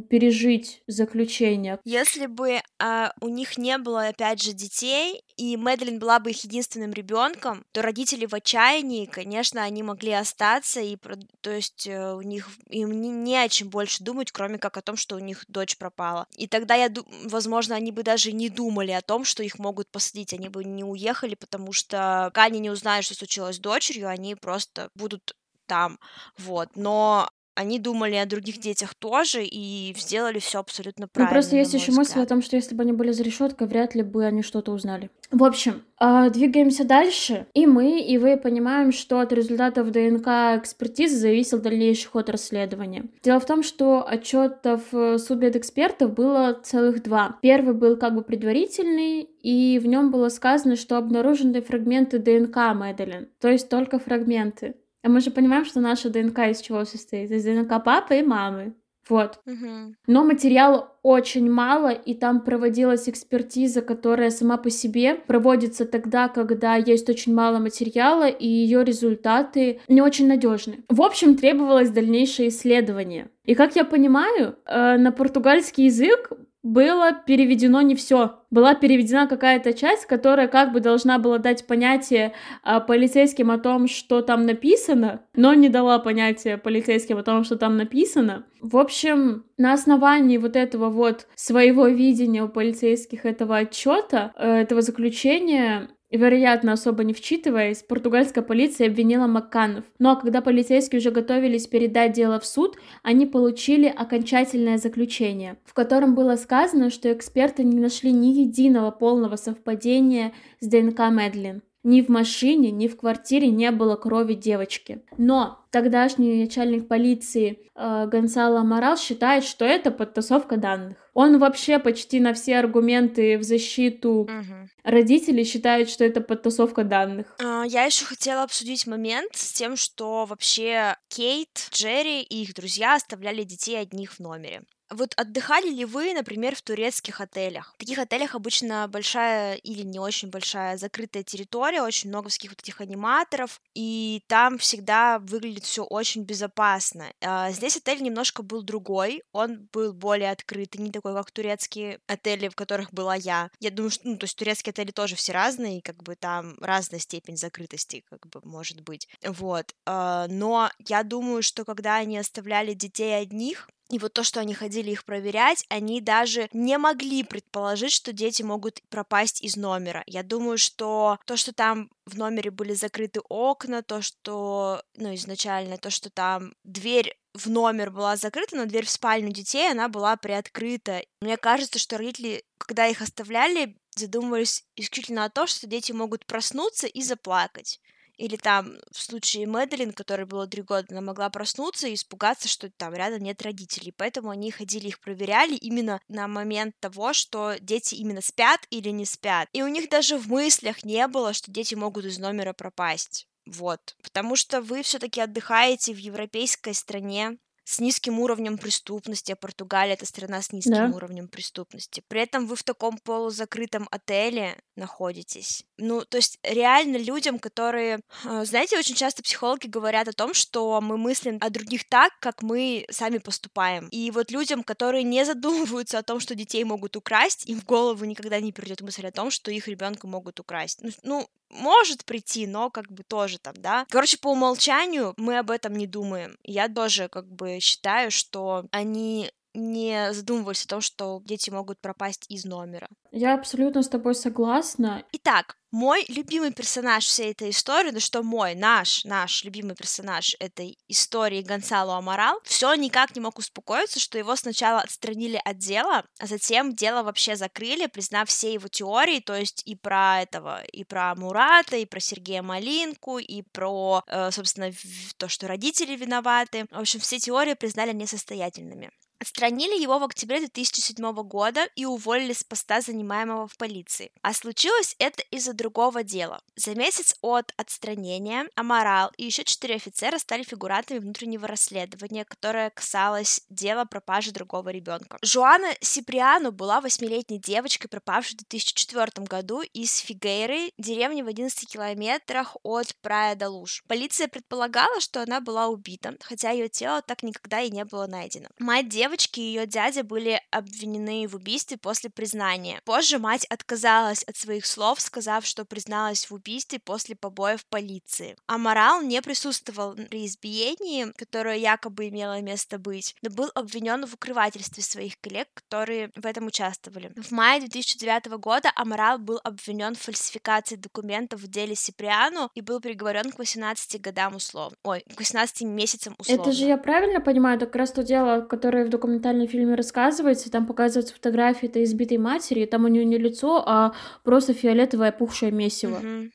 [0.10, 1.80] пережить заключение.
[1.86, 6.44] Если бы а, у них не было, опять же, детей, и Мэдлин была бы их
[6.44, 10.98] единственным ребенком, то родители в отчаянии, конечно, они могли остаться, и
[11.42, 14.82] то есть э, у них им не, не о чем больше думать, кроме как о
[14.82, 16.28] том, что у них дочь пропала.
[16.36, 16.92] И тогда я,
[17.26, 20.84] возможно, они бы даже не думали о том, что их могут посадить, они бы не
[20.84, 25.36] уехали, потому что пока они не узнают, что случилось с дочерью, они просто будут
[25.68, 26.00] там,
[26.38, 26.70] вот.
[26.76, 31.32] Но они думали о других детях тоже и сделали все абсолютно правильно.
[31.32, 31.98] Ну, просто есть еще взгляд.
[31.98, 34.72] мысль о том, что если бы они были за решеткой, вряд ли бы они что-то
[34.72, 35.10] узнали.
[35.32, 40.28] В общем, э, двигаемся дальше, и мы, и вы понимаем, что от результатов ДНК
[40.60, 43.06] экспертизы зависел дальнейший ход расследования.
[43.24, 47.38] Дело в том, что отчетов э, судмедэкспертов было целых два.
[47.42, 53.30] Первый был как бы предварительный, и в нем было сказано, что обнаружены фрагменты ДНК Мэдалин,
[53.42, 54.76] то есть только фрагменты.
[55.08, 57.32] А мы же понимаем, что наша ДНК из чего состоит?
[57.32, 58.74] Из ДНК папы и мамы.
[59.08, 59.40] Вот.
[59.46, 59.96] Угу.
[60.08, 66.76] Но материала очень мало, и там проводилась экспертиза, которая сама по себе проводится тогда, когда
[66.76, 70.84] есть очень мало материала, и ее результаты не очень надежны.
[70.90, 73.30] В общем, требовалось дальнейшее исследование.
[73.46, 76.34] И как я понимаю, э, на португальский язык
[76.68, 78.40] было переведено не все.
[78.50, 83.88] Была переведена какая-то часть, которая как бы должна была дать понятие а, полицейским о том,
[83.88, 88.46] что там написано, но не дала понятия полицейским о том, что там написано.
[88.62, 94.82] В общем, на основании вот этого вот своего видения у полицейских этого отчета, э, этого
[94.82, 99.84] заключения, вероятно, особо не вчитываясь, португальская полиция обвинила Макканов.
[100.00, 106.16] Но когда полицейские уже готовились передать дело в суд, они получили окончательное заключение, в котором
[106.16, 111.62] было сказано, что эксперты не нашли ни единого полного совпадения с ДНК Мэдлин.
[111.88, 115.06] Ни в машине, ни в квартире не было крови девочки.
[115.18, 120.98] Но тогдашний начальник полиции э, Гонсало Морал считает, что это подтасовка данных.
[121.14, 124.70] Он вообще почти на все аргументы в защиту угу.
[124.84, 127.34] родителей считает, что это подтасовка данных.
[127.42, 132.96] А, я еще хотела обсудить момент с тем, что вообще Кейт, Джерри и их друзья
[132.96, 134.64] оставляли детей одних в номере.
[134.90, 137.74] Вот отдыхали ли вы, например, в турецких отелях?
[137.76, 142.62] В таких отелях обычно большая или не очень большая закрытая территория, очень много всяких вот
[142.62, 147.12] этих аниматоров, и там всегда выглядит все очень безопасно.
[147.22, 152.48] А здесь отель немножко был другой, он был более открытый, не такой, как турецкие отели,
[152.48, 153.50] в которых была я.
[153.60, 156.56] Я думаю, что, ну, то есть турецкие отели тоже все разные, и как бы там
[156.62, 159.08] разная степень закрытости, как бы, может быть.
[159.24, 159.74] Вот.
[159.86, 164.54] А, но я думаю, что когда они оставляли детей одних, и вот то, что они
[164.54, 170.04] ходили их проверять, они даже не могли предположить, что дети могут пропасть из номера.
[170.08, 175.78] Я думаю, что то, что там в номере были закрыты окна, то, что, ну, изначально,
[175.78, 180.18] то, что там дверь в номер была закрыта, но дверь в спальню детей, она была
[180.18, 181.04] приоткрыта.
[181.22, 186.88] Мне кажется, что родители, когда их оставляли, задумывались исключительно о том, что дети могут проснуться
[186.88, 187.80] и заплакать.
[188.18, 192.70] Или там в случае Мэдалин, которой было три года, она могла проснуться и испугаться, что
[192.70, 193.94] там рядом нет родителей.
[193.96, 199.06] Поэтому они ходили их проверяли именно на момент того, что дети именно спят или не
[199.06, 199.48] спят.
[199.54, 203.28] И у них даже в мыслях не было, что дети могут из номера пропасть.
[203.46, 203.96] Вот.
[204.04, 207.38] Потому что вы все-таки отдыхаете в европейской стране,
[207.68, 210.96] с низким уровнем преступности, а Португалия это страна с низким да.
[210.96, 212.02] уровнем преступности.
[212.08, 215.66] При этом вы в таком полузакрытом отеле находитесь.
[215.78, 218.00] Ну, то есть реально людям, которые...
[218.24, 222.42] А, знаете, очень часто психологи говорят о том, что мы мыслим о других так, как
[222.42, 223.90] мы сами поступаем.
[223.90, 228.06] И вот людям, которые не задумываются о том, что детей могут украсть, им в голову
[228.06, 230.80] никогда не придет мысль о том, что их ребенка могут украсть.
[230.82, 233.86] Ну, ну может прийти, но как бы тоже там, да.
[233.90, 236.38] Короче, по умолчанию мы об этом не думаем.
[236.44, 242.26] Я тоже как бы считаю, что они не задумывались о том, что дети могут пропасть
[242.30, 242.88] из номера.
[243.12, 245.04] Я абсолютно с тобой согласна.
[245.14, 250.78] Итак, мой любимый персонаж всей этой истории, ну что мой, наш, наш любимый персонаж этой
[250.88, 256.28] истории Гонсало Амарал, все никак не мог успокоиться, что его сначала отстранили от дела, а
[256.28, 261.16] затем дело вообще закрыли, признав все его теории, то есть и про этого, и про
[261.16, 264.72] Мурата, и про Сергея Малинку, и про, э, собственно,
[265.18, 266.68] то, что родители виноваты.
[266.72, 268.92] В общем, все теории признали несостоятельными.
[269.20, 274.12] Отстранили его в октябре 2007 года и уволили с поста, занимаемого в полиции.
[274.22, 276.42] А случилось это из-за другого дела.
[276.56, 283.42] За месяц от отстранения Амарал и еще четыре офицера стали фигурантами внутреннего расследования, которое касалось
[283.50, 285.18] дела пропажи другого ребенка.
[285.22, 292.56] Жуана Сиприану была восьмилетней девочкой, пропавшей в 2004 году из Фигейры, деревни в 11 километрах
[292.64, 293.84] от Прая Далуш.
[293.88, 298.50] Полиция предполагала, что она была убита, хотя ее тело так никогда и не было найдено.
[298.60, 302.82] Мать девочки и ее дядя были обвинены в убийстве после признания.
[302.84, 308.36] Позже мать отказалась от своих слов, сказав, что призналась в убийстве после побоев полиции.
[308.48, 314.14] А Морал не присутствовал при избиении, которое якобы имело место быть, но был обвинен в
[314.14, 317.14] укрывательстве своих коллег, которые в этом участвовали.
[317.16, 322.82] В мае 2009 года Амарал был обвинен в фальсификации документов в деле Сиприану и был
[322.82, 324.76] приговорен к 18 годам условно.
[324.84, 326.42] Ой, к 18 месяцам условно.
[326.42, 330.52] Это же я правильно понимаю, это как раз то дело, которое в документальном фильме рассказывается,
[330.52, 333.94] там показываются фотографии этой избитой матери, и там у нее не лицо, а
[334.24, 336.00] просто фиолетовое пухшее месиво.
[336.00, 336.32] Мгм.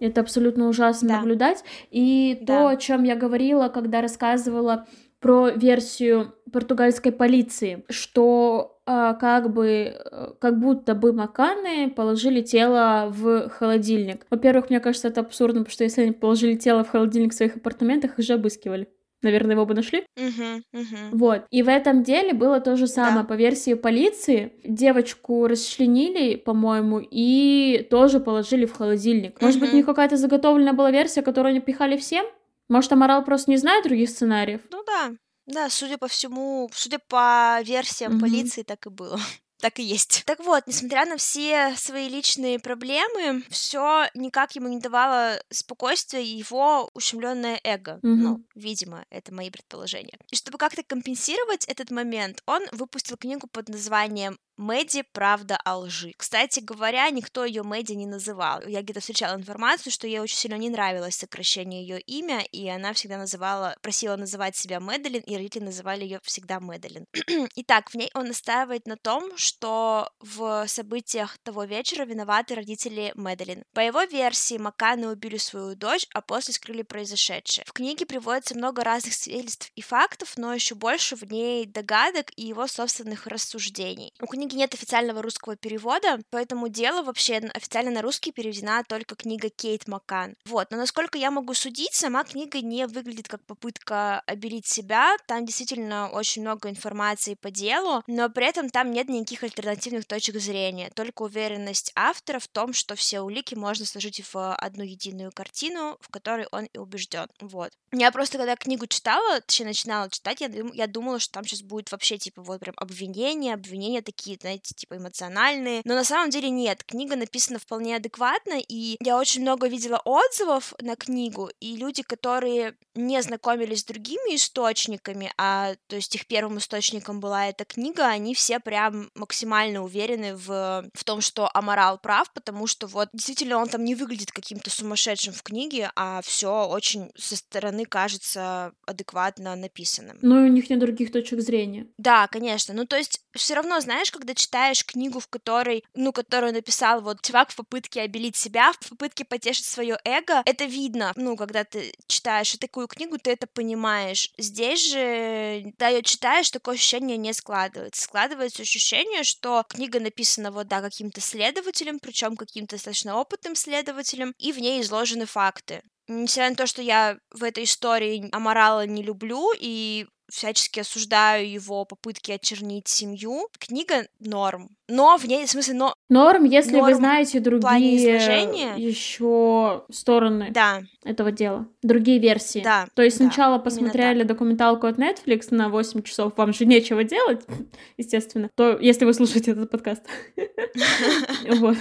[0.00, 1.16] Это абсолютно ужасно Да.
[1.16, 1.64] наблюдать.
[1.90, 2.46] И Да.
[2.46, 4.86] то, о чем я говорила, когда рассказывала
[5.20, 13.08] про версию португальской полиции, что а, как бы, э, как будто бы Маканы положили тело
[13.10, 14.26] в холодильник.
[14.30, 17.56] Во-первых, мне кажется, это абсурдно, потому что если они положили тело в холодильник в своих
[17.56, 18.88] апартаментах, их же обыскивали.
[19.22, 20.04] Наверное, его бы нашли.
[20.16, 21.10] Мгм, мгм.
[21.18, 21.42] Вот.
[21.50, 23.22] И в этом деле было то же самое.
[23.22, 23.28] Да.
[23.28, 29.40] По версии полиции, девочку расчленили, по-моему, и тоже положили в холодильник.
[29.40, 32.24] Может быть, у них какая-то заготовленная была версия, которую они пихали всем?
[32.68, 34.60] Может, Амарал просто не знает других сценариев?
[34.70, 35.10] Ну да,
[35.46, 38.20] да, судя по всему, судя по версиям Мгм.
[38.20, 39.18] полиции, так и было.
[39.60, 40.22] Так и есть.
[40.24, 46.88] Так вот, несмотря на все свои личные проблемы, все никак ему не давало спокойствия его
[46.94, 47.98] ущемленное эго.
[48.02, 48.22] Мгм.
[48.22, 50.18] Ну, видимо, это мои предположения.
[50.30, 56.14] И чтобы как-то компенсировать этот момент, он выпустил книгу под названием Мэдди «Правда о лжи».
[56.16, 58.60] Кстати говоря, никто ее Мэдди не называл.
[58.66, 62.92] Я где-то встречала информацию, что ей очень сильно не нравилось сокращение ее имя, и она
[62.92, 67.06] всегда называла, просила называть себя Мэдалин, и родители называли ее всегда Мэдалин.
[67.54, 73.62] Итак, в ней он настаивает на том, что в событиях того вечера виноваты родители Мэдалин.
[73.74, 77.64] По его версии, Маканы убили свою дочь, а после скрыли произошедшее.
[77.64, 82.44] В книге приводится много разных свидетельств и фактов, но еще больше в ней догадок и
[82.44, 84.12] его собственных рассуждений.
[84.20, 89.48] У книги нет официального русского перевода, поэтому дело вообще официально на русский переведена только книга
[89.50, 90.34] Кейт Маккан.
[90.46, 95.44] Вот, но насколько я могу судить, сама книга не выглядит как попытка обелить себя, там
[95.44, 100.90] действительно очень много информации по делу, но при этом там нет никаких альтернативных точек зрения,
[100.94, 106.08] только уверенность автора в том, что все улики можно сложить в одну единую картину, в
[106.08, 107.26] которой он и убежден.
[107.40, 107.72] Вот.
[107.92, 111.90] Я просто, когда книгу читала, точнее, начинала читать, я, я думала, что там сейчас будет
[111.90, 115.82] вообще, типа, вот прям обвинения, обвинения такие, знаете, типа, эмоциональные.
[115.84, 116.84] Но на самом деле нет.
[116.84, 122.74] Книга написана вполне адекватно, и я очень много видела отзывов на книгу, и люди, которые
[122.94, 128.34] не знакомились с другими источниками, а, то есть, их первым источником была эта книга, они
[128.34, 133.68] все прям максимально уверены в, в том, что Амарал прав, потому что вот действительно он
[133.68, 140.18] там не выглядит каким-то сумасшедшим в книге, а все очень со стороны кажется адекватно написанным.
[140.22, 141.86] Ну, и у них нет других точек зрения.
[141.98, 142.74] Да, конечно.
[142.74, 147.22] Ну, то есть, все равно, знаешь, когда читаешь книгу, в которой, ну, которую написал вот
[147.22, 151.12] чувак в попытке обелить себя, в попытке потешить свое эго, это видно.
[151.16, 154.30] Ну, когда ты читаешь такую книгу, ты это понимаешь.
[154.38, 158.02] Здесь же, когда ее читаешь, такое ощущение не складывается.
[158.02, 164.52] Складывается ощущение, что книга написана вот, да, каким-то следователем, причем каким-то достаточно опытным следователем, и
[164.52, 165.82] в ней изложены факты.
[166.08, 171.84] Несмотря на то, что я в этой истории Амарала не люблю и всячески осуждаю его
[171.84, 174.70] попытки очернить семью, книга норм.
[174.88, 175.94] Но в ней, в смысле, но...
[176.08, 182.60] Норм, если вы Норм знаете плане другие еще стороны Да, этого дела, другие версии.
[182.60, 182.86] да.
[182.94, 184.28] То есть да, сначала посмотрели так.
[184.28, 187.44] документалку от Netflix на 8 часов, вам же нечего делать,
[187.96, 190.02] естественно, то если вы слушаете этот подкаст,
[191.56, 191.76] вот,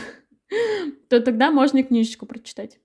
[1.10, 2.80] то тогда можно книжечку прочитать.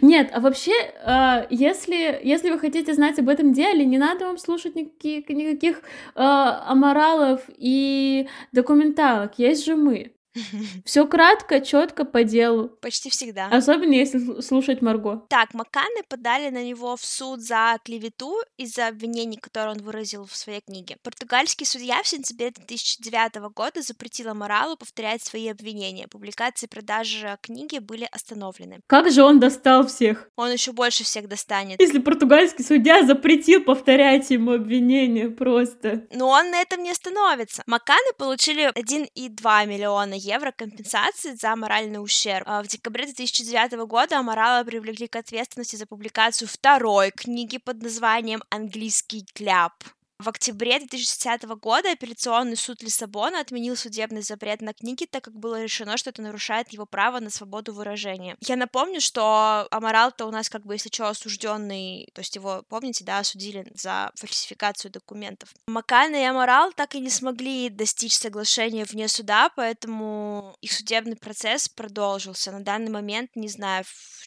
[0.00, 4.38] Нет, а вообще, э, если, если вы хотите знать об этом деле, не надо вам
[4.38, 5.82] слушать никаких, никаких
[6.14, 9.38] аморалов и документалок.
[9.38, 10.15] Есть же мы.
[10.84, 12.68] Все кратко, четко по делу.
[12.80, 13.48] Почти всегда.
[13.48, 15.24] Особенно если слушать Марго.
[15.28, 20.36] Так, Макканы подали на него в суд за клевету из-за обвинений, которые он выразил в
[20.36, 20.96] своей книге.
[21.02, 26.08] Португальский судья в сентябре 2009 года запретил Аморалу повторять свои обвинения.
[26.08, 28.80] Публикации и продажи книги были остановлены.
[28.86, 30.28] Как же он достал всех?
[30.36, 31.80] Он еще больше всех достанет.
[31.80, 36.06] Если португальский судья запретил повторять ему обвинения просто.
[36.12, 37.62] Но он на этом не остановится.
[37.66, 42.44] Маканы получили 1,2 миллиона евро компенсации за моральный ущерб.
[42.46, 48.42] А в декабре 2009 года Аморала привлекли к ответственности за публикацию второй книги под названием
[48.50, 49.72] «Английский кляп».
[50.18, 55.62] В октябре 2010 года апелляционный суд Лиссабона отменил судебный запрет на книги, так как было
[55.62, 58.34] решено, что это нарушает его право на свободу выражения.
[58.40, 63.04] Я напомню, что Амарал-то у нас как бы, если что, осужденный, то есть его, помните,
[63.04, 65.50] да, осудили за фальсификацию документов.
[65.66, 71.68] Макана и Амарал так и не смогли достичь соглашения вне суда, поэтому их судебный процесс
[71.68, 72.52] продолжился.
[72.52, 73.84] На данный момент не знаю,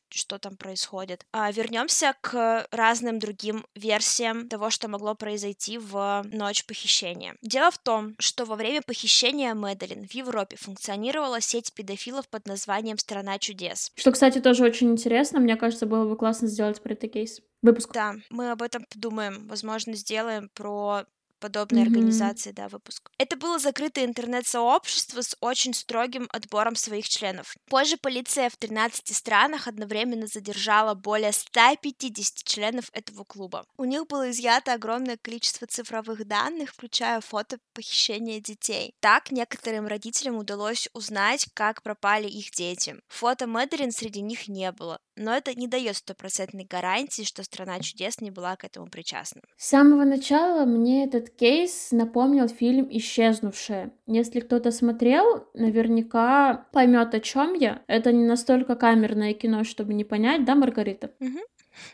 [0.09, 1.25] что там происходит.
[1.31, 7.35] А, вернемся к разным другим версиям того, что могло произойти в ночь похищения.
[7.41, 12.97] Дело в том, что во время похищения Мэдалин в Европе функционировала сеть педофилов под названием
[12.97, 13.91] «Страна чудес».
[13.95, 15.39] Что, кстати, тоже очень интересно.
[15.39, 17.41] Мне кажется, было бы классно сделать про это кейс.
[17.61, 17.91] Выпуск.
[17.93, 19.47] Да, мы об этом подумаем.
[19.47, 21.05] Возможно, сделаем про
[21.39, 21.85] подобной mm-hmm.
[21.85, 23.09] организации, да, выпуск.
[23.17, 27.55] Это было закрытое интернет-сообщество с очень строгим отбором своих членов.
[27.69, 33.65] Позже полиция в 13 странах одновременно задержала более 150 членов этого клуба.
[33.77, 38.93] У них было изъято огромное количество цифровых данных, включая фото похищения детей.
[38.99, 42.95] Так некоторым родителям удалось узнать, как пропали их дети.
[43.07, 48.21] Фото Мэдерин среди них не было, но это не дает стопроцентной гарантии, что страна чудес
[48.21, 49.41] не была к этому причастна.
[49.57, 53.91] С самого начала мне этот кейс напомнил фильм «Исчезнувшая».
[54.07, 57.83] Если кто-то смотрел, наверняка поймет, о чем я.
[57.87, 61.11] Это не настолько камерное кино, чтобы не понять, да, Маргарита?
[61.19, 61.39] Угу.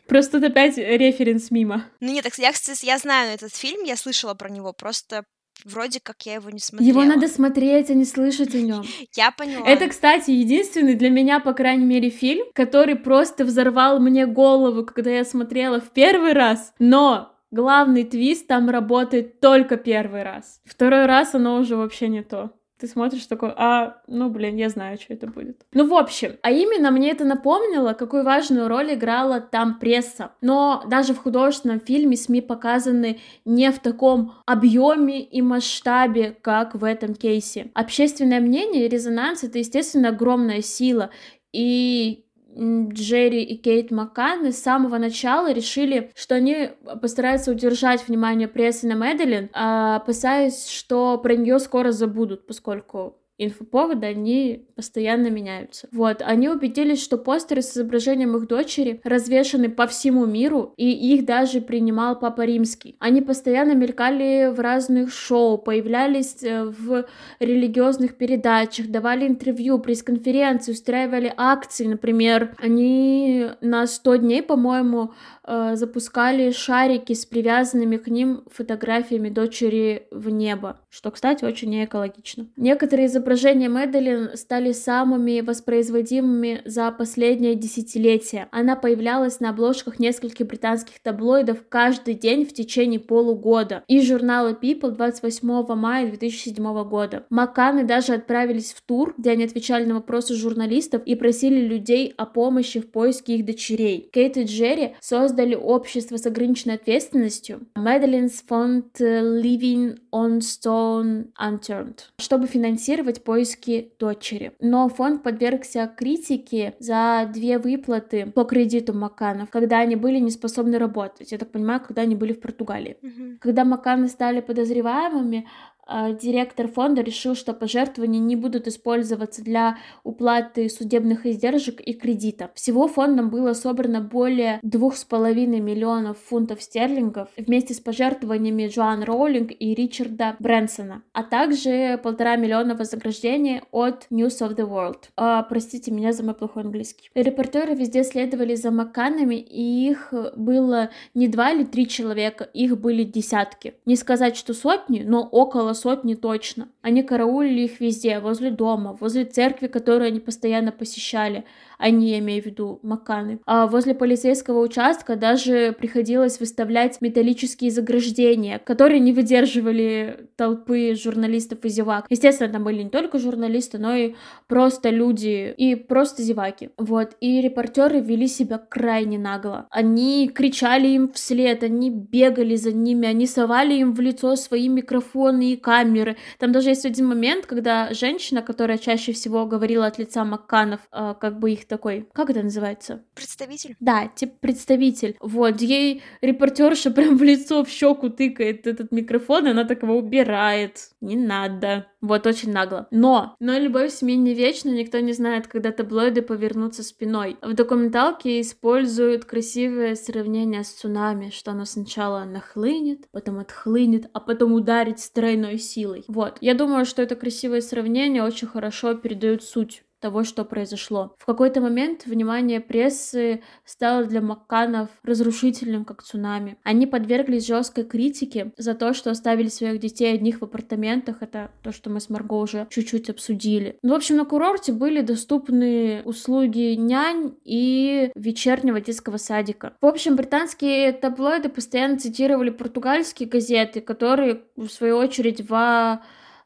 [0.08, 1.86] Просто опять референс мимо.
[2.00, 5.26] Ну нет, так я, кстати, я знаю этот фильм, я слышала про него, просто
[5.64, 6.90] вроде как я его не смотрела.
[6.90, 8.84] Его надо смотреть, а не слышать о нем.
[9.16, 9.68] Я поняла.
[9.68, 15.12] Это, кстати, единственный для меня, по крайней мере, фильм, который просто взорвал мне голову, когда
[15.12, 16.74] я смотрела в первый раз.
[16.80, 20.60] Но главный твист там работает только первый раз.
[20.66, 22.52] Второй раз оно уже вообще не то.
[22.78, 25.66] Ты смотришь такой, а, ну, блин, я знаю, что это будет.
[25.72, 30.32] Ну, в общем, а именно мне это напомнило, какую важную роль играла там пресса.
[30.42, 36.84] Но даже в художественном фильме СМИ показаны не в таком объеме и масштабе, как в
[36.84, 37.72] этом кейсе.
[37.74, 41.12] Общественное мнение и резонанс— это, естественно, огромная сила.
[41.54, 42.25] И
[42.58, 46.70] Джерри и Кейт Макканы с самого начала решили, что они
[47.02, 54.66] постараются удержать внимание прессы на Мэдалин, опасаясь, что про нее скоро забудут, поскольку инфоповоды, они
[54.76, 55.88] постоянно меняются.
[55.92, 61.26] Вот, они убедились, что постеры с изображением их дочери развешаны по всему миру, и их
[61.26, 62.96] даже принимал Папа Римский.
[63.00, 67.06] Они постоянно мелькали в разных шоу, появлялись э, в
[67.40, 72.56] религиозных передачах, давали интервью, пресс-конференции, устраивали акции, например.
[72.58, 75.14] Они на 100 дней, по-моему,
[75.44, 82.48] э, запускали шарики с привязанными к ним фотографиями дочери в небо, что, кстати, очень неэкологично.
[82.56, 88.48] Некоторые изображения Мэдалин стали самыми воспроизводимыми за последнее десятилетие.
[88.52, 94.92] Она появлялась на обложках нескольких британских таблоидов каждый день в течение полугода и журнала People
[94.92, 97.26] 28 мая 2007 года.
[97.30, 102.26] Макканы даже отправились в тур, где они отвечали на вопросы журналистов и просили людей о
[102.26, 104.10] помощи в поиске их дочерей.
[104.14, 112.48] Кейт и Джерри создали общество с ограниченной ответственностью Madeline's Fund Living on Stone Unturned, чтобы
[112.48, 114.52] финансировать поиски дочери.
[114.60, 120.78] Но фонд подвергся критике за две выплаты по кредиту Макканов, когда они были не способны
[120.78, 121.32] работать.
[121.32, 122.98] Я так понимаю, когда они были в Португалии.
[123.02, 123.38] Mm-hmm.
[123.40, 125.48] Когда Макканы стали подозреваемыми,
[125.88, 132.52] директор фонда решил, что пожертвования не будут использоваться для уплаты судебных издержек и кредита.
[132.56, 139.04] Всего фондом было собрано более двух с половиной миллионов фунтов стерлингов вместе с пожертвованиями Джоан
[139.04, 145.04] Роулинг и Ричарда Брэнсона, а также полтора миллиона вознаграждения от News of the World.
[145.16, 147.10] А, простите меня за мой плохой английский.
[147.14, 153.04] Репортеры везде следовали за Макканами, и их было не два или три человека, их были
[153.04, 153.76] десятки.
[153.86, 156.70] Не сказать, что сотни, но около сотни точно.
[156.82, 161.46] Они караулили их везде, возле дома, возле церкви, которую они постоянно посещали.
[161.78, 163.40] Они, я имею в виду, Маканы.
[163.46, 171.70] А возле полицейского участка даже приходилось выставлять металлические заграждения, которые не выдерживали толпы журналистов и
[171.70, 172.06] зевак.
[172.10, 174.16] Естественно, там были не только журналисты, но и
[174.48, 176.70] просто люди и просто зеваки.
[176.78, 177.16] Вот.
[177.20, 179.68] И репортеры вели себя крайне нагло.
[179.70, 185.54] Они кричали им вслед, они бегали за ними, они совали им в лицо свои микрофоны
[185.54, 186.18] и камеры.
[186.40, 191.16] Там даже есть один момент, когда женщина, которая чаще всего говорила от лица Макканов, э,
[191.20, 193.04] как бы их такой, как это называется?
[193.14, 193.76] Представитель.
[193.80, 195.18] Да, типа представитель.
[195.20, 199.98] Вот, ей репортерша прям в лицо, в щеку тыкает этот микрофон, и она так его
[199.98, 200.90] убирает.
[201.02, 201.88] Не надо.
[202.02, 202.88] Вот, очень нагло.
[202.92, 207.38] Но, но любовь в семье не вечна, никто не знает, когда таблоиды повернутся спиной.
[207.42, 214.54] В документалке используют красивое сравнение с цунами, что оно сначала нахлынет, потом отхлынет, а потом
[214.54, 216.04] ударит с тройной силой.
[216.08, 221.16] Вот, я думаю, что это красивое сравнение очень хорошо передает суть того, что произошло.
[221.18, 226.60] В какой-то момент внимание прессы стало для Макканов разрушительным, как цунами.
[226.62, 231.24] Они подверглись жесткой критике за то, что оставили своих детей одних в апартаментах.
[231.24, 233.80] Это то, что мы с Марго уже чуть-чуть обсудили.
[233.82, 239.74] Ну, в общем, на курорте были доступны услуги нянь и вечернего детского садика.
[239.82, 246.00] В общем, британские таблоиды постоянно цитировали португальские газеты, которые, в свою очередь, в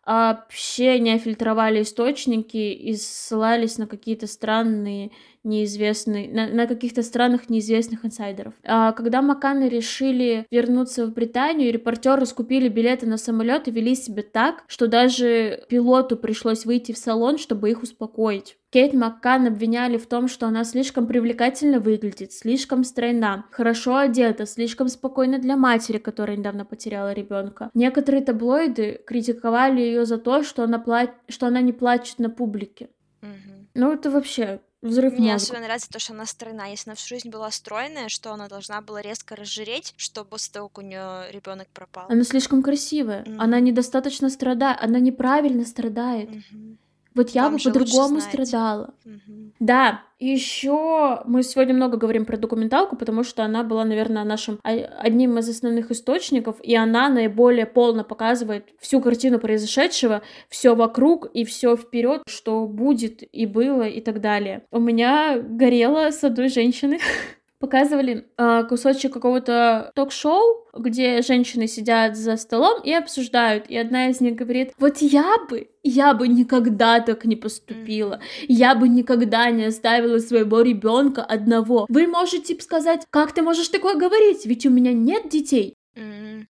[0.10, 5.12] вообще не фильтровали источники и ссылались на какие-то странные
[5.44, 8.54] неизвестные, на, на каких-то странных неизвестных инсайдеров.
[8.64, 14.24] А когда Маканы решили вернуться в Британию, репортеры скупили билеты на самолет и вели себя
[14.24, 18.58] так, что даже пилоту пришлось выйти в салон, чтобы их успокоить.
[18.72, 24.90] Кейт Маккан обвиняли в том, что она слишком привлекательно выглядит, слишком стройна, хорошо одета, слишком
[24.90, 27.72] спокойна для матери, которая недавно потеряла ребенка.
[27.74, 31.08] Некоторые таблоиды критиковали ее за то, что она, пла...
[31.28, 32.90] что она не плачет на публике.
[33.22, 33.68] Мгм.
[33.74, 35.36] Ну, это вообще взрыв Мне мозга.
[35.44, 36.68] особенно нравится то, что она стройна.
[36.68, 40.70] Если она всю жизнь была стройная, что она должна была резко разжиреть, чтобы после того,
[40.70, 42.06] как у нее ребенок пропал.
[42.10, 43.24] Она слишком красивая.
[43.26, 43.42] Мгм.
[43.42, 44.78] Она недостаточно страдает.
[44.82, 46.30] Она неправильно страдает.
[46.30, 46.78] Мгм.
[47.16, 48.94] Вот я Вам бы по-другому страдала.
[49.04, 49.54] Мгм.
[49.60, 55.38] Да, еще мы сегодня много говорим про документалку, потому что она была, наверное, нашим одним
[55.40, 61.76] из основных источников, и она наиболее полно показывает всю картину произошедшего, все вокруг и все
[61.76, 64.64] вперед, что будет и было и так далее.
[64.72, 67.00] У меня горело с одной женщины.
[67.60, 73.68] Показывали э, кусочек какого-то ток-шоу, где женщины сидят за столом и обсуждают.
[73.68, 78.22] И одна из них говорит, вот я бы, я бы никогда так не поступила.
[78.48, 81.86] Я бы никогда не оставила своего ребенка одного.
[81.90, 84.46] Вы можете сказать, как ты можешь такое говорить?
[84.46, 85.76] Ведь у меня нет детей.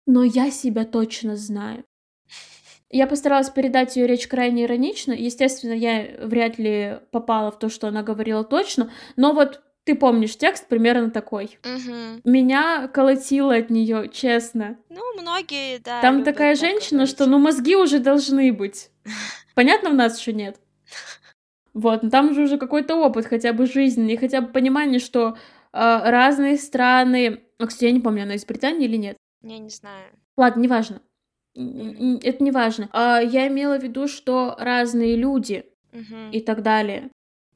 [0.06, 1.84] Но я себя точно знаю.
[2.90, 5.12] Я постаралась передать ее речь крайне иронично.
[5.12, 8.90] Естественно, я вряд ли попала в то, что она говорила точно.
[9.16, 11.58] Но вот ты помнишь текст примерно такой.
[11.64, 12.20] Мгм.
[12.22, 14.76] Меня колотило от нее, честно.
[14.90, 16.02] Ну, многие, да.
[16.02, 17.14] Там такая так женщина, говорить.
[17.14, 18.90] что ну мозги уже должны быть.
[19.54, 20.60] Понятно, у нас еще нет.
[21.72, 25.38] Вот, но там же уже какой-то опыт, хотя бы жизненный, хотя бы понимание, что
[25.72, 27.40] а, разные страны...
[27.58, 29.16] А, кстати, я не помню, она из Британии или нет.
[29.42, 30.04] Я не знаю.
[30.36, 31.00] Ладно, неважно.
[31.54, 32.90] Это не важно.
[32.92, 36.30] А, я имела в виду, что разные люди Мгм.
[36.30, 37.08] и так далее.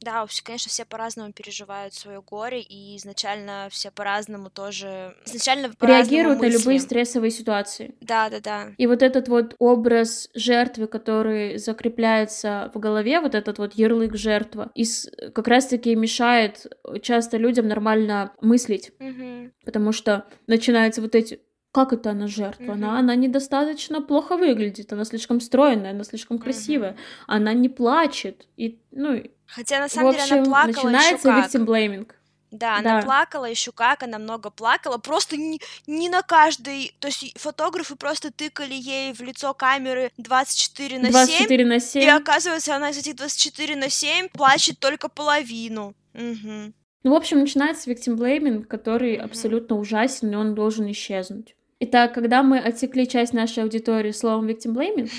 [0.03, 5.15] Да, вообще, конечно, все по-разному переживают свое горе, и изначально все по-разному тоже...
[5.27, 7.95] Изначально по-разному Реагируют на любые стрессовые ситуации.
[8.01, 8.69] Да, да, да.
[8.79, 14.71] И вот этот вот образ жертвы, который закрепляется в голове, вот этот вот ярлык жертва,
[14.75, 16.67] и с- как раз-таки мешает
[17.03, 19.53] часто людям нормально мыслить, Мгм.
[19.65, 21.41] потому что начинаются вот эти
[21.75, 22.75] как это она жертва?
[22.75, 22.97] Она, Мгм.
[22.99, 26.97] она недостаточно плохо выглядит, она слишком стройная, она слишком красивая,
[27.27, 28.47] она не плачет.
[28.59, 29.23] И, ну,
[29.55, 31.51] Хотя на в самом деле она общем, плакала еще начинается как.
[31.51, 32.11] victim blaming.
[32.51, 33.07] Да, она Да.
[33.07, 37.97] плакала еще как, она много плакала, просто не, не на каждой, то есть и фотографы
[37.97, 42.11] просто тыкали ей в лицо камеры 24 на 7, 24 на и 7.
[42.11, 45.95] оказывается, она из этих 24 на 7 плачет только половину.
[46.13, 46.75] Мгм.
[47.05, 49.25] Ну, в общем, начинается victim blaming, который Мгм.
[49.25, 51.57] абсолютно ужасен, и он должен исчезнуть.
[51.81, 55.11] Итак, когда мы отсекли часть нашей аудитории словом victim blaming,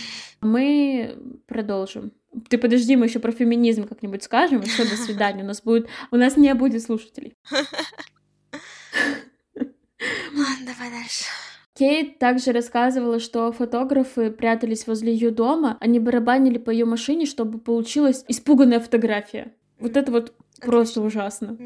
[0.41, 1.17] мы
[1.47, 2.11] продолжим.
[2.49, 5.43] Ты подожди, мы еще про феминизм как-нибудь скажем, и все, до свидания.
[5.43, 7.33] У нас будет, у нас не будет слушателей.
[10.01, 11.25] Ладно, давай дальше.
[11.75, 17.57] Кейт также рассказывала, что фотографы прятались возле ее дома, они барабанили по ее машине, чтобы
[17.57, 19.53] получилась испуганная фотография.
[19.79, 21.57] Вот это вот просто ужасно.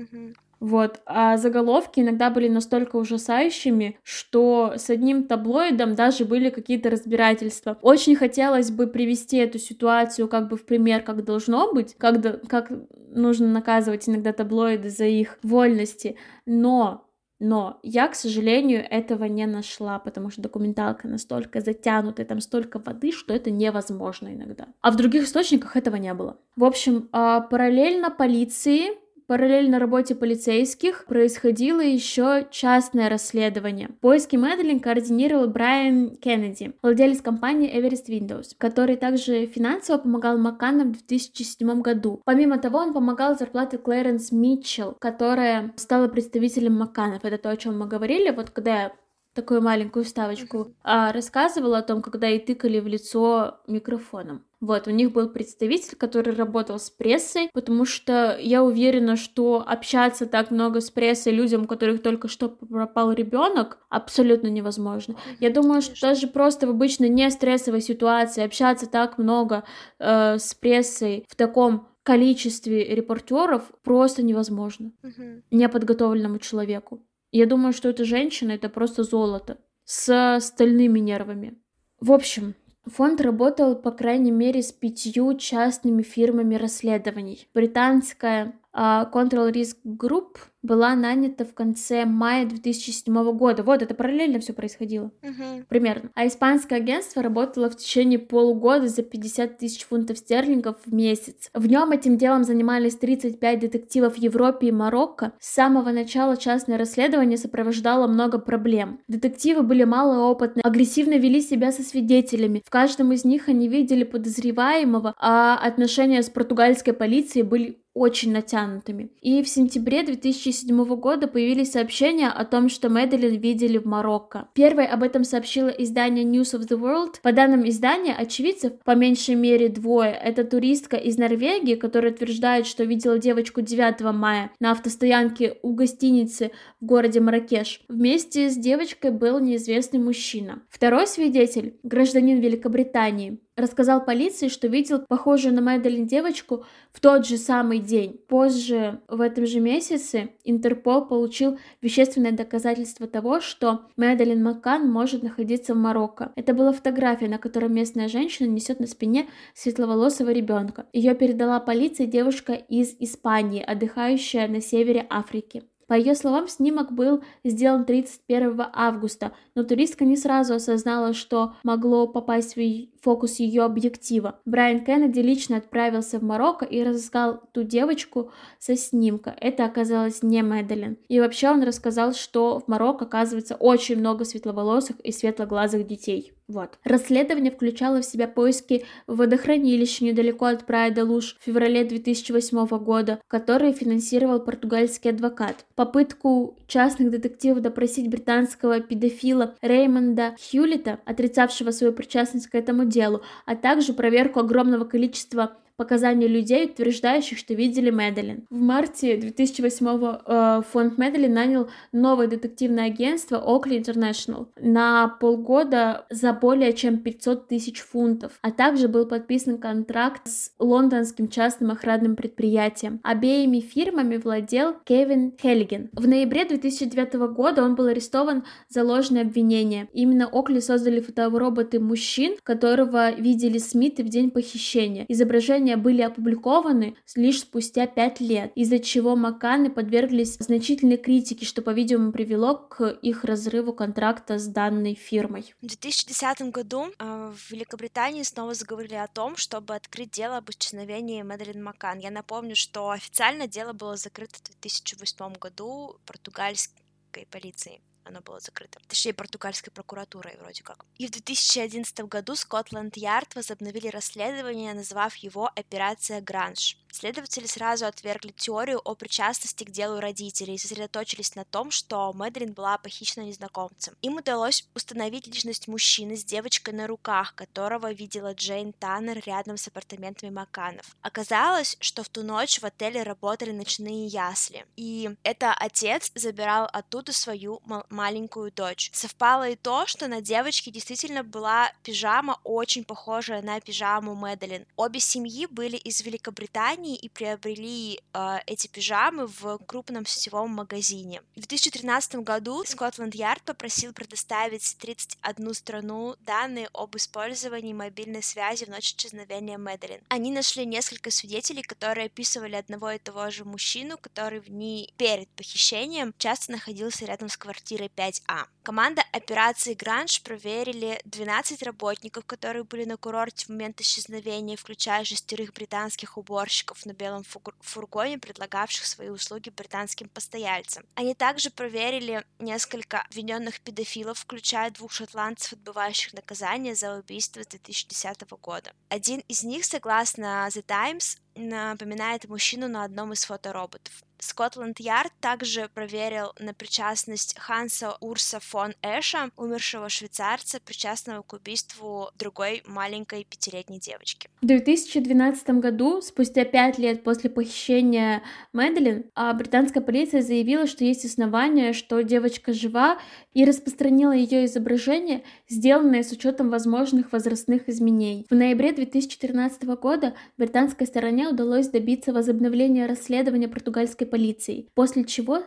[0.60, 1.02] Вот.
[1.06, 7.78] А заголовки иногда были настолько ужасающими, что с одним таблоидом даже были какие-то разбирательства.
[7.82, 12.34] Очень хотелось бы привести эту ситуацию как бы в пример, как должно быть, как, до,
[12.48, 12.72] как
[13.10, 17.04] нужно наказывать иногда таблоиды за их вольности, но
[17.40, 23.12] но я, к сожалению, этого не нашла, потому что документалка настолько затянута, там столько воды,
[23.12, 24.68] что это невозможно иногда.
[24.82, 26.38] А в других источниках этого не было.
[26.56, 28.90] В общем, а, параллельно полиции
[29.28, 33.90] Параллельно работе полицейских происходило еще частное расследование.
[34.00, 41.06] Поиски Мэдлин координировал Брайан Кеннеди, владелец компании Everest Windows, который также финансово помогал Макканам в
[41.06, 42.22] 2007 году.
[42.24, 47.26] Помимо того, он помогал зарплате Клэренс Митчелл, которая стала представителем Макканов.
[47.26, 48.30] Это то, о чем мы говорили.
[48.30, 48.92] Вот когда я
[49.38, 54.44] такую маленькую вставочку, а, рассказывала о том, когда ей тыкали в лицо микрофоном.
[54.60, 60.26] Вот, у них был представитель, который работал с прессой, потому что я уверена, что общаться
[60.26, 65.16] так много с прессой людям, у которых только что пропал ребенок, абсолютно невозможно.
[65.40, 69.64] Я думаю, что даже просто в обычной не стрессовой ситуации общаться так много
[70.00, 75.44] э, с прессой в таком количестве репортеров просто невозможно угу.
[75.52, 77.02] неподготовленному человеку.
[77.32, 81.58] Я думаю, что эта женщина это просто золото с стальными нервами.
[82.00, 82.56] В общем,
[82.86, 87.50] Фонд работал, по крайней мере, с пятью частными фирмами расследований.
[87.54, 93.64] Британская Control Risk Group была нанята в конце мая 2007 года.
[93.64, 95.12] Вот, это параллельно все происходило.
[95.22, 95.64] Uh-huh.
[95.70, 96.12] Примерно.
[96.14, 101.50] А испанское агентство работало в течение полугода за 50 тысяч фунтов стерлингов в месяц.
[101.54, 105.32] В нем этим делом занимались 35 детективов в Европе и Марокко.
[105.40, 109.00] С самого начала частное расследование сопровождало много проблем.
[109.08, 112.62] Детективы были малоопытны, агрессивно вели себя со свидетелями.
[112.66, 119.10] В каждом из них они видели подозреваемого, а отношения с португальской полицией были очень натянутыми.
[119.22, 124.48] И в сентябре 2007 года появились сообщения о том, что Мэдалин видели в Марокко.
[124.54, 127.16] Первой об этом сообщило издание News of the World.
[127.22, 130.12] По данным издания, очевидцев по меньшей мере двое.
[130.12, 136.52] Это туристка из Норвегии, которая утверждает, что видела девочку 9 мая на автостоянке у гостиницы
[136.80, 137.82] в городе Маракеш.
[137.88, 140.62] Вместе с девочкой был неизвестный мужчина.
[140.70, 147.38] Второй свидетель, гражданин Великобритании, рассказал полиции, что видел похожую на Мэдалин девочку в тот же
[147.38, 148.22] самый день.
[148.28, 155.74] Позже, в этом же месяце, Интерпол получил вещественное доказательство того, что Мэдалин Маккан может находиться
[155.74, 156.32] в Марокко.
[156.36, 160.86] Это была фотография, на которой местная женщина несет на спине светловолосого ребенка.
[160.94, 165.64] Ее передала полиции девушка из Испании, отдыхающая на севере Африки.
[165.88, 172.08] По ее словам, снимок был сделан 31 августа, но туристка не сразу осознала, что могло
[172.08, 172.60] попасть в
[173.08, 174.42] фокус ее объектива.
[174.44, 179.34] Брайан Кеннеди лично отправился в Марокко и разыскал ту девочку со снимка.
[179.40, 180.98] Это оказалось не Мэдалин.
[181.08, 186.34] И вообще он рассказал, что в Марокко оказывается очень много светловолосых и светлоглазых детей.
[186.48, 186.80] Вот.
[186.86, 193.20] Расследование включало в себя поиски в водохранилище недалеко от Прайда Луж в феврале 2008 года,
[193.28, 195.66] который финансировал португальский адвокат.
[195.76, 202.97] Попытку частных детективов допросить британского педофила Реймонда Хьюлита, отрицавшего свою причастность к этому делу,
[203.46, 208.46] а также проверку огромного количества показания людей, утверждающих, что видели Мэдалин.
[208.50, 209.88] В марте 2008
[210.26, 217.48] э, фонд Мэдалин нанял новое детективное агентство Oakley International на полгода за более чем 500
[217.48, 223.00] тысяч фунтов, а также был подписан контракт с лондонским частным охранным предприятием.
[223.04, 225.90] Обеими фирмами владел Кевин Хеллиген.
[225.94, 229.88] В ноябре 2009 года он был арестован за ложные обвинения.
[229.94, 235.06] Именно Окли создали фотороботы мужчин, которого видели Смиты в день похищения.
[235.08, 241.62] Изображение исследования были опубликованы лишь спустя пять лет, из-за чего Макканы подверглись значительной критике, что,
[241.62, 245.54] по-видимому, привело к их разрыву контракта с данной фирмой.
[245.62, 251.22] В 2010 году э, в Великобритании снова заговорили о том, чтобы открыть дело об исчезновении
[251.22, 252.00] Мэдалин Маккан.
[252.00, 258.80] Я напомню, что официально дело было закрыто в 2008 году португальской полицией оно было закрыто.
[258.88, 260.86] Точнее, португальской прокуратурой вроде как.
[260.98, 266.78] И в 2011 году Скотланд-Ярд возобновили расследование, назвав его «Операция Гранж».
[266.92, 272.54] Следователи сразу отвергли теорию о причастности к делу родителей и сосредоточились на том, что Мэдрин
[272.54, 273.96] была похищена незнакомцем.
[274.02, 279.68] Им удалось установить личность мужчины с девочкой на руках, которого видела Джейн Таннер рядом с
[279.68, 280.96] апартаментами Маканов.
[281.02, 287.14] Оказалось, что в ту ночь в отеле работали ночные ясли, и это отец забирал оттуда
[287.14, 287.62] свою
[288.02, 288.90] маленькую дочь.
[288.94, 294.66] Совпало и то, что на девочке действительно была пижама, очень похожая на пижаму Мэдалин.
[294.76, 296.38] Обе семьи были из Великобритании,
[296.68, 301.22] Британии и приобрели э, эти пижамы в крупном сетевом магазине.
[301.36, 308.94] В 2013 году Скотланд-Ярд попросил предоставить 31 страну данные об использовании мобильной связи в ночь
[308.94, 310.02] исчезновения Мэдалин.
[310.10, 315.28] Они нашли несколько свидетелей, которые описывали одного и того же мужчину, который в дни перед
[315.30, 318.46] похищением часто находился рядом с квартирой 5А.
[318.64, 325.54] Команда операции Гранж проверили 12 работников, которые были на курорте в момент исчезновения, включая шестерых
[325.54, 327.24] британских уборщиков на белом
[327.62, 330.86] фургоне, предлагавших свои услуги британским постояльцам.
[330.96, 338.30] Они также проверили несколько обвиненных педофилов, включая двух шотландцев, отбывающих наказание за убийство с 2010
[338.42, 338.74] года.
[338.90, 344.04] Один из них, согласно The Times, напоминает мужчину на одном из фотороботов.
[344.20, 352.64] Скотланд-Ярд также проверил на причастность Ханса Урса фон Эша, умершего швейцарца, причастного к убийству другой
[352.66, 354.30] маленькой пятилетней девочки.
[354.42, 361.06] В 2012 году, спустя пять лет после похищения Мэдалин, а, британская полиция заявила, что есть
[361.06, 362.98] основания, что девочка жива,
[363.34, 368.26] и распространила ее изображение, сделанное с учетом возможных возрастных изменений.
[368.30, 375.44] В ноябре 2014 года британской стороне удалось добиться возобновления расследования португальской полицией, после чего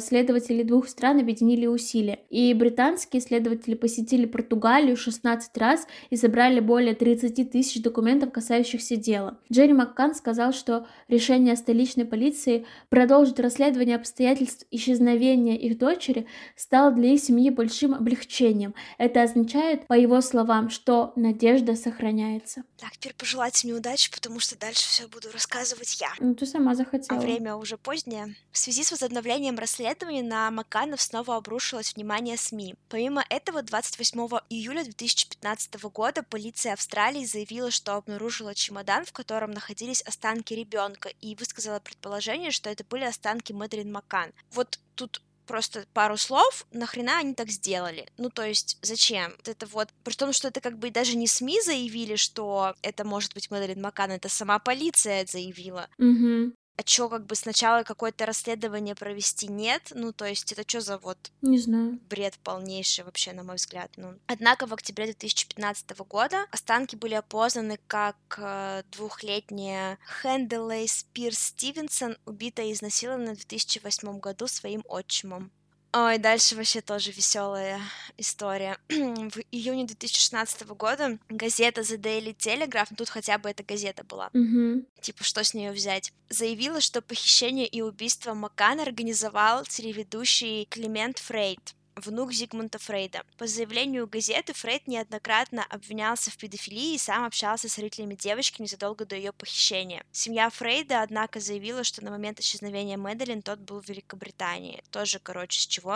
[0.00, 2.20] следователи двух стран объединили усилия.
[2.30, 9.38] И британские следователи посетили Португалию 16 раз и собрали более 30 тысяч документов, касающихся дела.
[9.52, 17.12] Джерри Маккан сказал, что решение столичной полиции продолжить расследование обстоятельств исчезновения их дочери стало для
[17.14, 18.74] их семьи большим облегчением.
[18.96, 22.64] Это означает, по его словам, что надежда сохраняется.
[22.78, 26.08] Так, теперь пожелать мне удачи, потому что дальше все буду рассказывать я.
[26.20, 27.18] Ну, ты сама захотела.
[27.18, 28.34] А время уже позднее.
[28.52, 32.74] В связи с возобновлением расследовании на Маканов снова обрушилось внимание СМИ.
[32.88, 40.02] Помимо этого, 28 июля 2015 года полиция Австралии заявила, что обнаружила чемодан, в котором находились
[40.02, 44.32] останки ребенка, и высказала предположение, что это были останки Мэдрин Макан.
[44.52, 48.06] Вот тут просто пару слов, нахрена они так сделали?
[48.18, 49.34] Ну, то есть, зачем?
[49.44, 53.34] Это вот, при том, что это как бы даже не СМИ заявили, что это может
[53.34, 55.88] быть Мэдалин Макан, это сама полиция заявила.
[55.98, 59.90] Угу а чё, как бы сначала какое-то расследование провести нет?
[59.94, 61.18] Ну, то есть это что за вот...
[61.42, 61.98] Не знаю.
[62.08, 63.90] Бред полнейший вообще, на мой взгляд.
[63.96, 64.14] Ну.
[64.28, 72.66] Однако в октябре 2015 года останки были опознаны как э, двухлетняя Хенделей Спирс Стивенсон, убитая
[72.66, 75.50] и изнасилована в 2008 году своим отчимом.
[75.94, 77.80] Ой, дальше вообще тоже веселая
[78.18, 78.76] история.
[78.88, 84.28] в июне 2016 года газета The Daily Telegraph, ну тут хотя бы эта газета была,
[84.34, 84.84] mm-hmm.
[85.00, 91.74] типа что с нее взять, заявила, что похищение и убийство Маккана организовал телеведущий Климент Фрейд
[92.00, 93.22] внук Зигмунда Фрейда.
[93.36, 99.04] По заявлению газеты, Фрейд неоднократно обвинялся в педофилии и сам общался с родителями девочки незадолго
[99.04, 100.04] до ее похищения.
[100.12, 104.82] Семья Фрейда, однако, заявила, что на момент исчезновения Мэдалин тот был в Великобритании.
[104.90, 105.94] Тоже, короче, с чего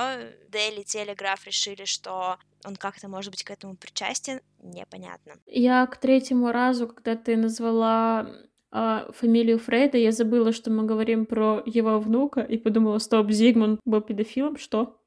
[0.49, 5.35] Дели Телеграф решили, что он как-то, может быть, к этому причастен, непонятно.
[5.47, 8.29] Я к третьему разу, когда ты назвала
[8.71, 13.81] а, фамилию Фрейда, я забыла, что мы говорим про его внука, и подумала, стоп, Зигмунд
[13.85, 15.02] был педофилом, что?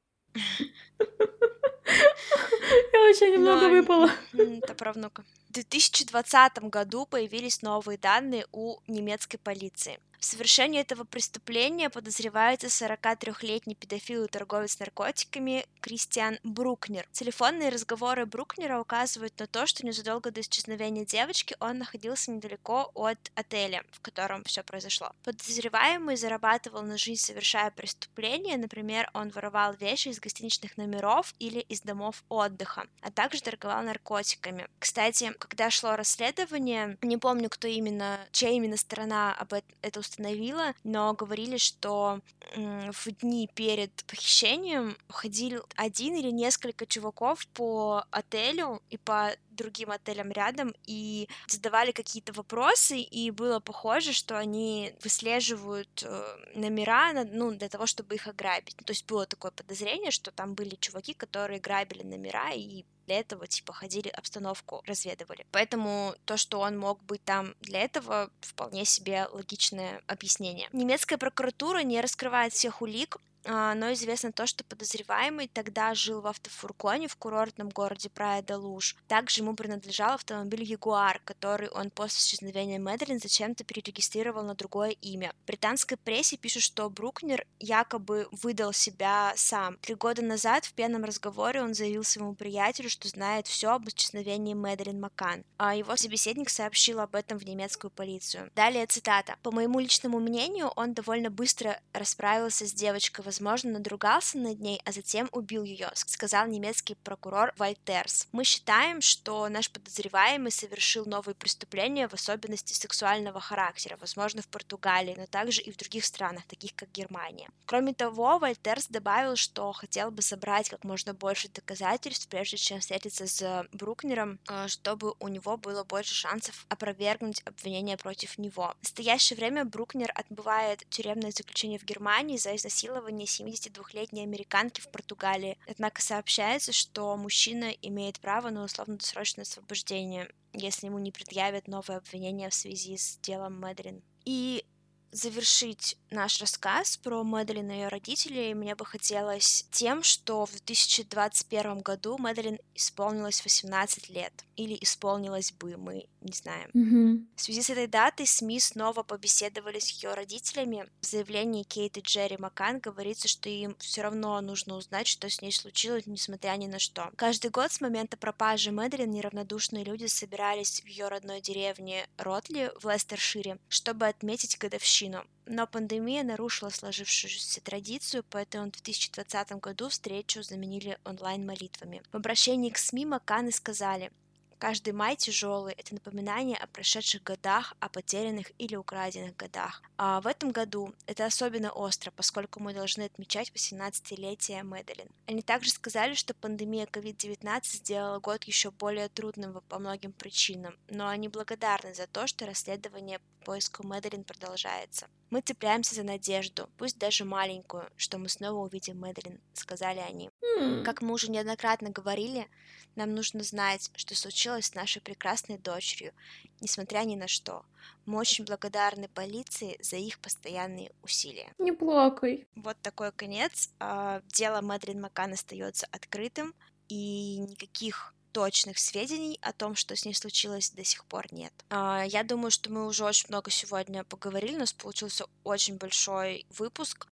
[2.92, 4.10] Я вообще немного выпала.
[4.32, 5.24] Это про внука.
[5.48, 9.98] В 2020 году появились новые данные у немецкой полиции.
[10.18, 17.06] В совершении этого преступления подозревается 43-летний педофил и торговец наркотиками Кристиан Брукнер.
[17.12, 23.18] Телефонные разговоры Брукнера указывают на то, что незадолго до исчезновения девочки он находился недалеко от
[23.34, 25.12] отеля, в котором все произошло.
[25.22, 31.82] Подозреваемый зарабатывал на жизнь, совершая преступления, например, он воровал вещи из гостиничных номеров или из
[31.82, 34.66] домов отдыха, а также торговал наркотиками.
[34.78, 41.12] Кстати, когда шло расследование, не помню, кто именно, чья именно сторона об этом установила, но
[41.14, 42.20] говорили, что
[42.54, 50.30] в дни перед похищением ходили один или несколько чуваков по отелю и по другим отелям
[50.30, 57.68] рядом и задавали какие-то вопросы, и было похоже, что они выслеживают э, номера, ну, для
[57.68, 58.76] того, чтобы их ограбить.
[58.76, 63.46] То есть было такое подозрение, что там были чуваки, которые грабили номера и для этого,
[63.46, 65.46] типа, ходили, обстановку разведывали.
[65.52, 70.68] Поэтому то, что он мог быть там для этого, вполне себе логичное объяснение.
[70.72, 77.08] Немецкая прокуратура не раскрывает всех улик, но известно то, что подозреваемый тогда жил в автофургоне
[77.08, 78.96] в курортном городе Прая-де-Луж.
[79.08, 85.32] Также ему принадлежал автомобиль Ягуар, который он после исчезновения Мэдлин зачем-то перерегистрировал на другое имя.
[85.44, 89.76] В британской прессе пишут, что Брукнер якобы выдал себя сам.
[89.78, 94.54] Три года назад в пьяном разговоре он заявил своему приятелю, что знает все об исчезновении
[94.54, 98.50] Мэдлин Маккан, а его собеседник сообщил об этом в немецкую полицию.
[98.54, 99.36] Далее цитата.
[99.42, 104.92] «По моему личному мнению, он довольно быстро расправился с девочкой, возможно, надругался над ней, а
[104.92, 108.28] затем убил ее», сказал немецкий прокурор Вальтерс.
[108.32, 115.14] «Мы считаем, что наш подозреваемый совершил новые преступления, в особенности сексуального характера, возможно, в Португалии,
[115.18, 117.48] но также и в других странах, таких как Германия.
[117.66, 123.26] Кроме того, Вальтерс добавил, что хотел бы собрать как можно больше доказательств, прежде чем встретиться
[123.26, 128.74] с Брукнером, э, чтобы у него было больше шансов опровергнуть обвинения против него.
[128.80, 135.58] В настоящее время Брукнер отбывает тюремное заключение в Германии за изнасилование 72-летней американки в Португалии.
[135.68, 142.50] Однако сообщается, что мужчина имеет право на условно-досрочное освобождение, если ему не предъявят новые обвинения
[142.50, 144.02] в связи с делом Мэдлин.
[144.24, 144.64] И
[145.12, 151.80] завершить наш рассказ про Мэдалин и ее родителей мне бы хотелось тем, что в 2021
[151.80, 154.45] году Мэдалин исполнилось 18 лет.
[154.56, 156.70] Или исполнилось бы, мы не знаем.
[156.74, 157.26] Mm-hmm.
[157.36, 160.88] В связи с этой датой СМИ снова побеседовали с ее родителями.
[161.00, 165.42] В заявлении Кейт и Джерри Маккан говорится, что им все равно нужно узнать, что с
[165.42, 167.10] ней случилось, несмотря ни на что.
[167.16, 172.90] Каждый год с момента пропажи Мэдалин неравнодушные люди собирались в ее родной деревне Ротли в
[172.90, 175.24] Лестершире, чтобы отметить годовщину.
[175.46, 182.02] Но пандемия нарушила сложившуюся традицию, поэтому в 2020 году встречу заменили онлайн-молитвами.
[182.10, 184.10] В обращении к СМИ Макканы сказали,
[184.58, 189.82] Каждый май тяжелый— это напоминание о прошедших годах, о потерянных или украденных годах.
[189.98, 195.08] А в этом году это особенно остро, поскольку мы должны отмечать 18-летие Мэдалин.
[195.26, 201.08] Они также сказали, что пандемия COVID-19 сделала год еще более трудным по многим причинам, но
[201.08, 205.06] они благодарны за то, что расследование по поиску Мэдалин продолжается.
[205.30, 210.30] Мы цепляемся за надежду, пусть даже маленькую, что мы снова увидим Мэдалин, сказали они.
[210.58, 210.82] Mm.
[210.82, 212.48] Как мы уже неоднократно говорили,
[212.96, 216.12] нам нужно знать, что случилось с нашей прекрасной дочерью,
[216.60, 217.64] несмотря ни на что.
[218.04, 221.52] Мы очень благодарны полиции за их постоянные усилия.
[221.58, 222.46] Не плакай.
[222.54, 223.70] Вот такой конец.
[223.78, 226.54] А, дело Мэдрин Маккан остается открытым,
[226.88, 231.52] и никаких точных сведений о том, что с ней случилось, до сих пор нет.
[231.70, 236.46] А, я думаю, что мы уже очень много сегодня поговорили, у нас получился очень большой
[236.50, 237.08] выпуск.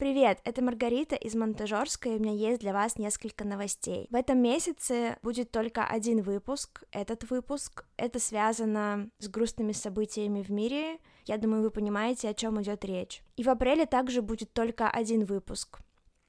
[0.00, 4.06] Привет, это Маргарита из Монтажерской, и у меня есть для вас несколько новостей.
[4.08, 7.84] В этом месяце будет только один выпуск, этот выпуск.
[7.98, 11.00] Это связано с грустными событиями в мире.
[11.26, 13.22] Я думаю, вы понимаете, о чем идет речь.
[13.36, 15.80] И в апреле также будет только один выпуск.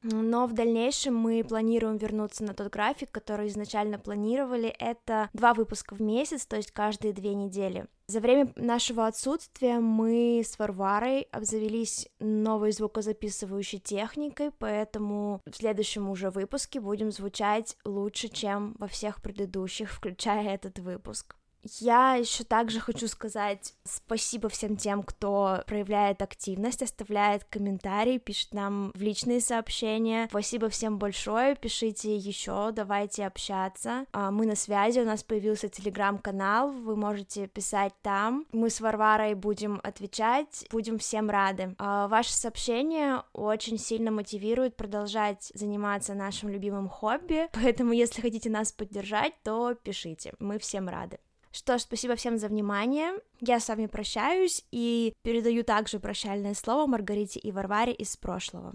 [0.03, 4.69] Но в дальнейшем мы планируем вернуться на тот график, который изначально планировали.
[4.79, 7.85] Это два выпуска в месяц, то есть каждые две недели.
[8.07, 16.29] За время нашего отсутствия мы с Варварой обзавелись новой звукозаписывающей техникой, поэтому в следующем уже
[16.29, 21.37] выпуске будем звучать лучше, чем во всех предыдущих, включая этот выпуск.
[21.63, 28.91] Я еще также хочу сказать спасибо всем тем, кто проявляет активность, оставляет комментарии, пишет нам
[28.95, 30.27] в личные сообщения.
[30.29, 34.05] Спасибо всем большое, пишите еще, давайте общаться.
[34.11, 38.45] А, мы на связи, у нас появился телеграм-канал, вы можете писать там.
[38.51, 41.75] Мы с Варварой будем отвечать, будем всем рады.
[41.77, 48.71] А, ваши сообщения очень сильно мотивируют продолжать заниматься нашим любимым хобби, поэтому если хотите нас
[48.71, 51.19] поддержать, то пишите, мы всем рады.
[51.51, 53.11] Что ж, спасибо всем за внимание.
[53.39, 58.73] Я с вами прощаюсь и передаю также прощальное слово Маргарите и Варваре из прошлого.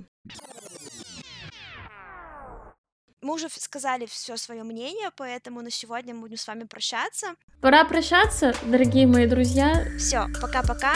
[3.23, 7.35] Мы уже сказали все свое мнение, поэтому на сегодня мы будем с вами прощаться.
[7.61, 9.87] Пора прощаться, дорогие мои друзья.
[9.99, 10.95] Все, пока-пока,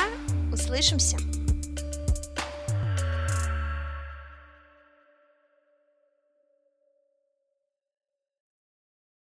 [0.53, 1.17] услышимся.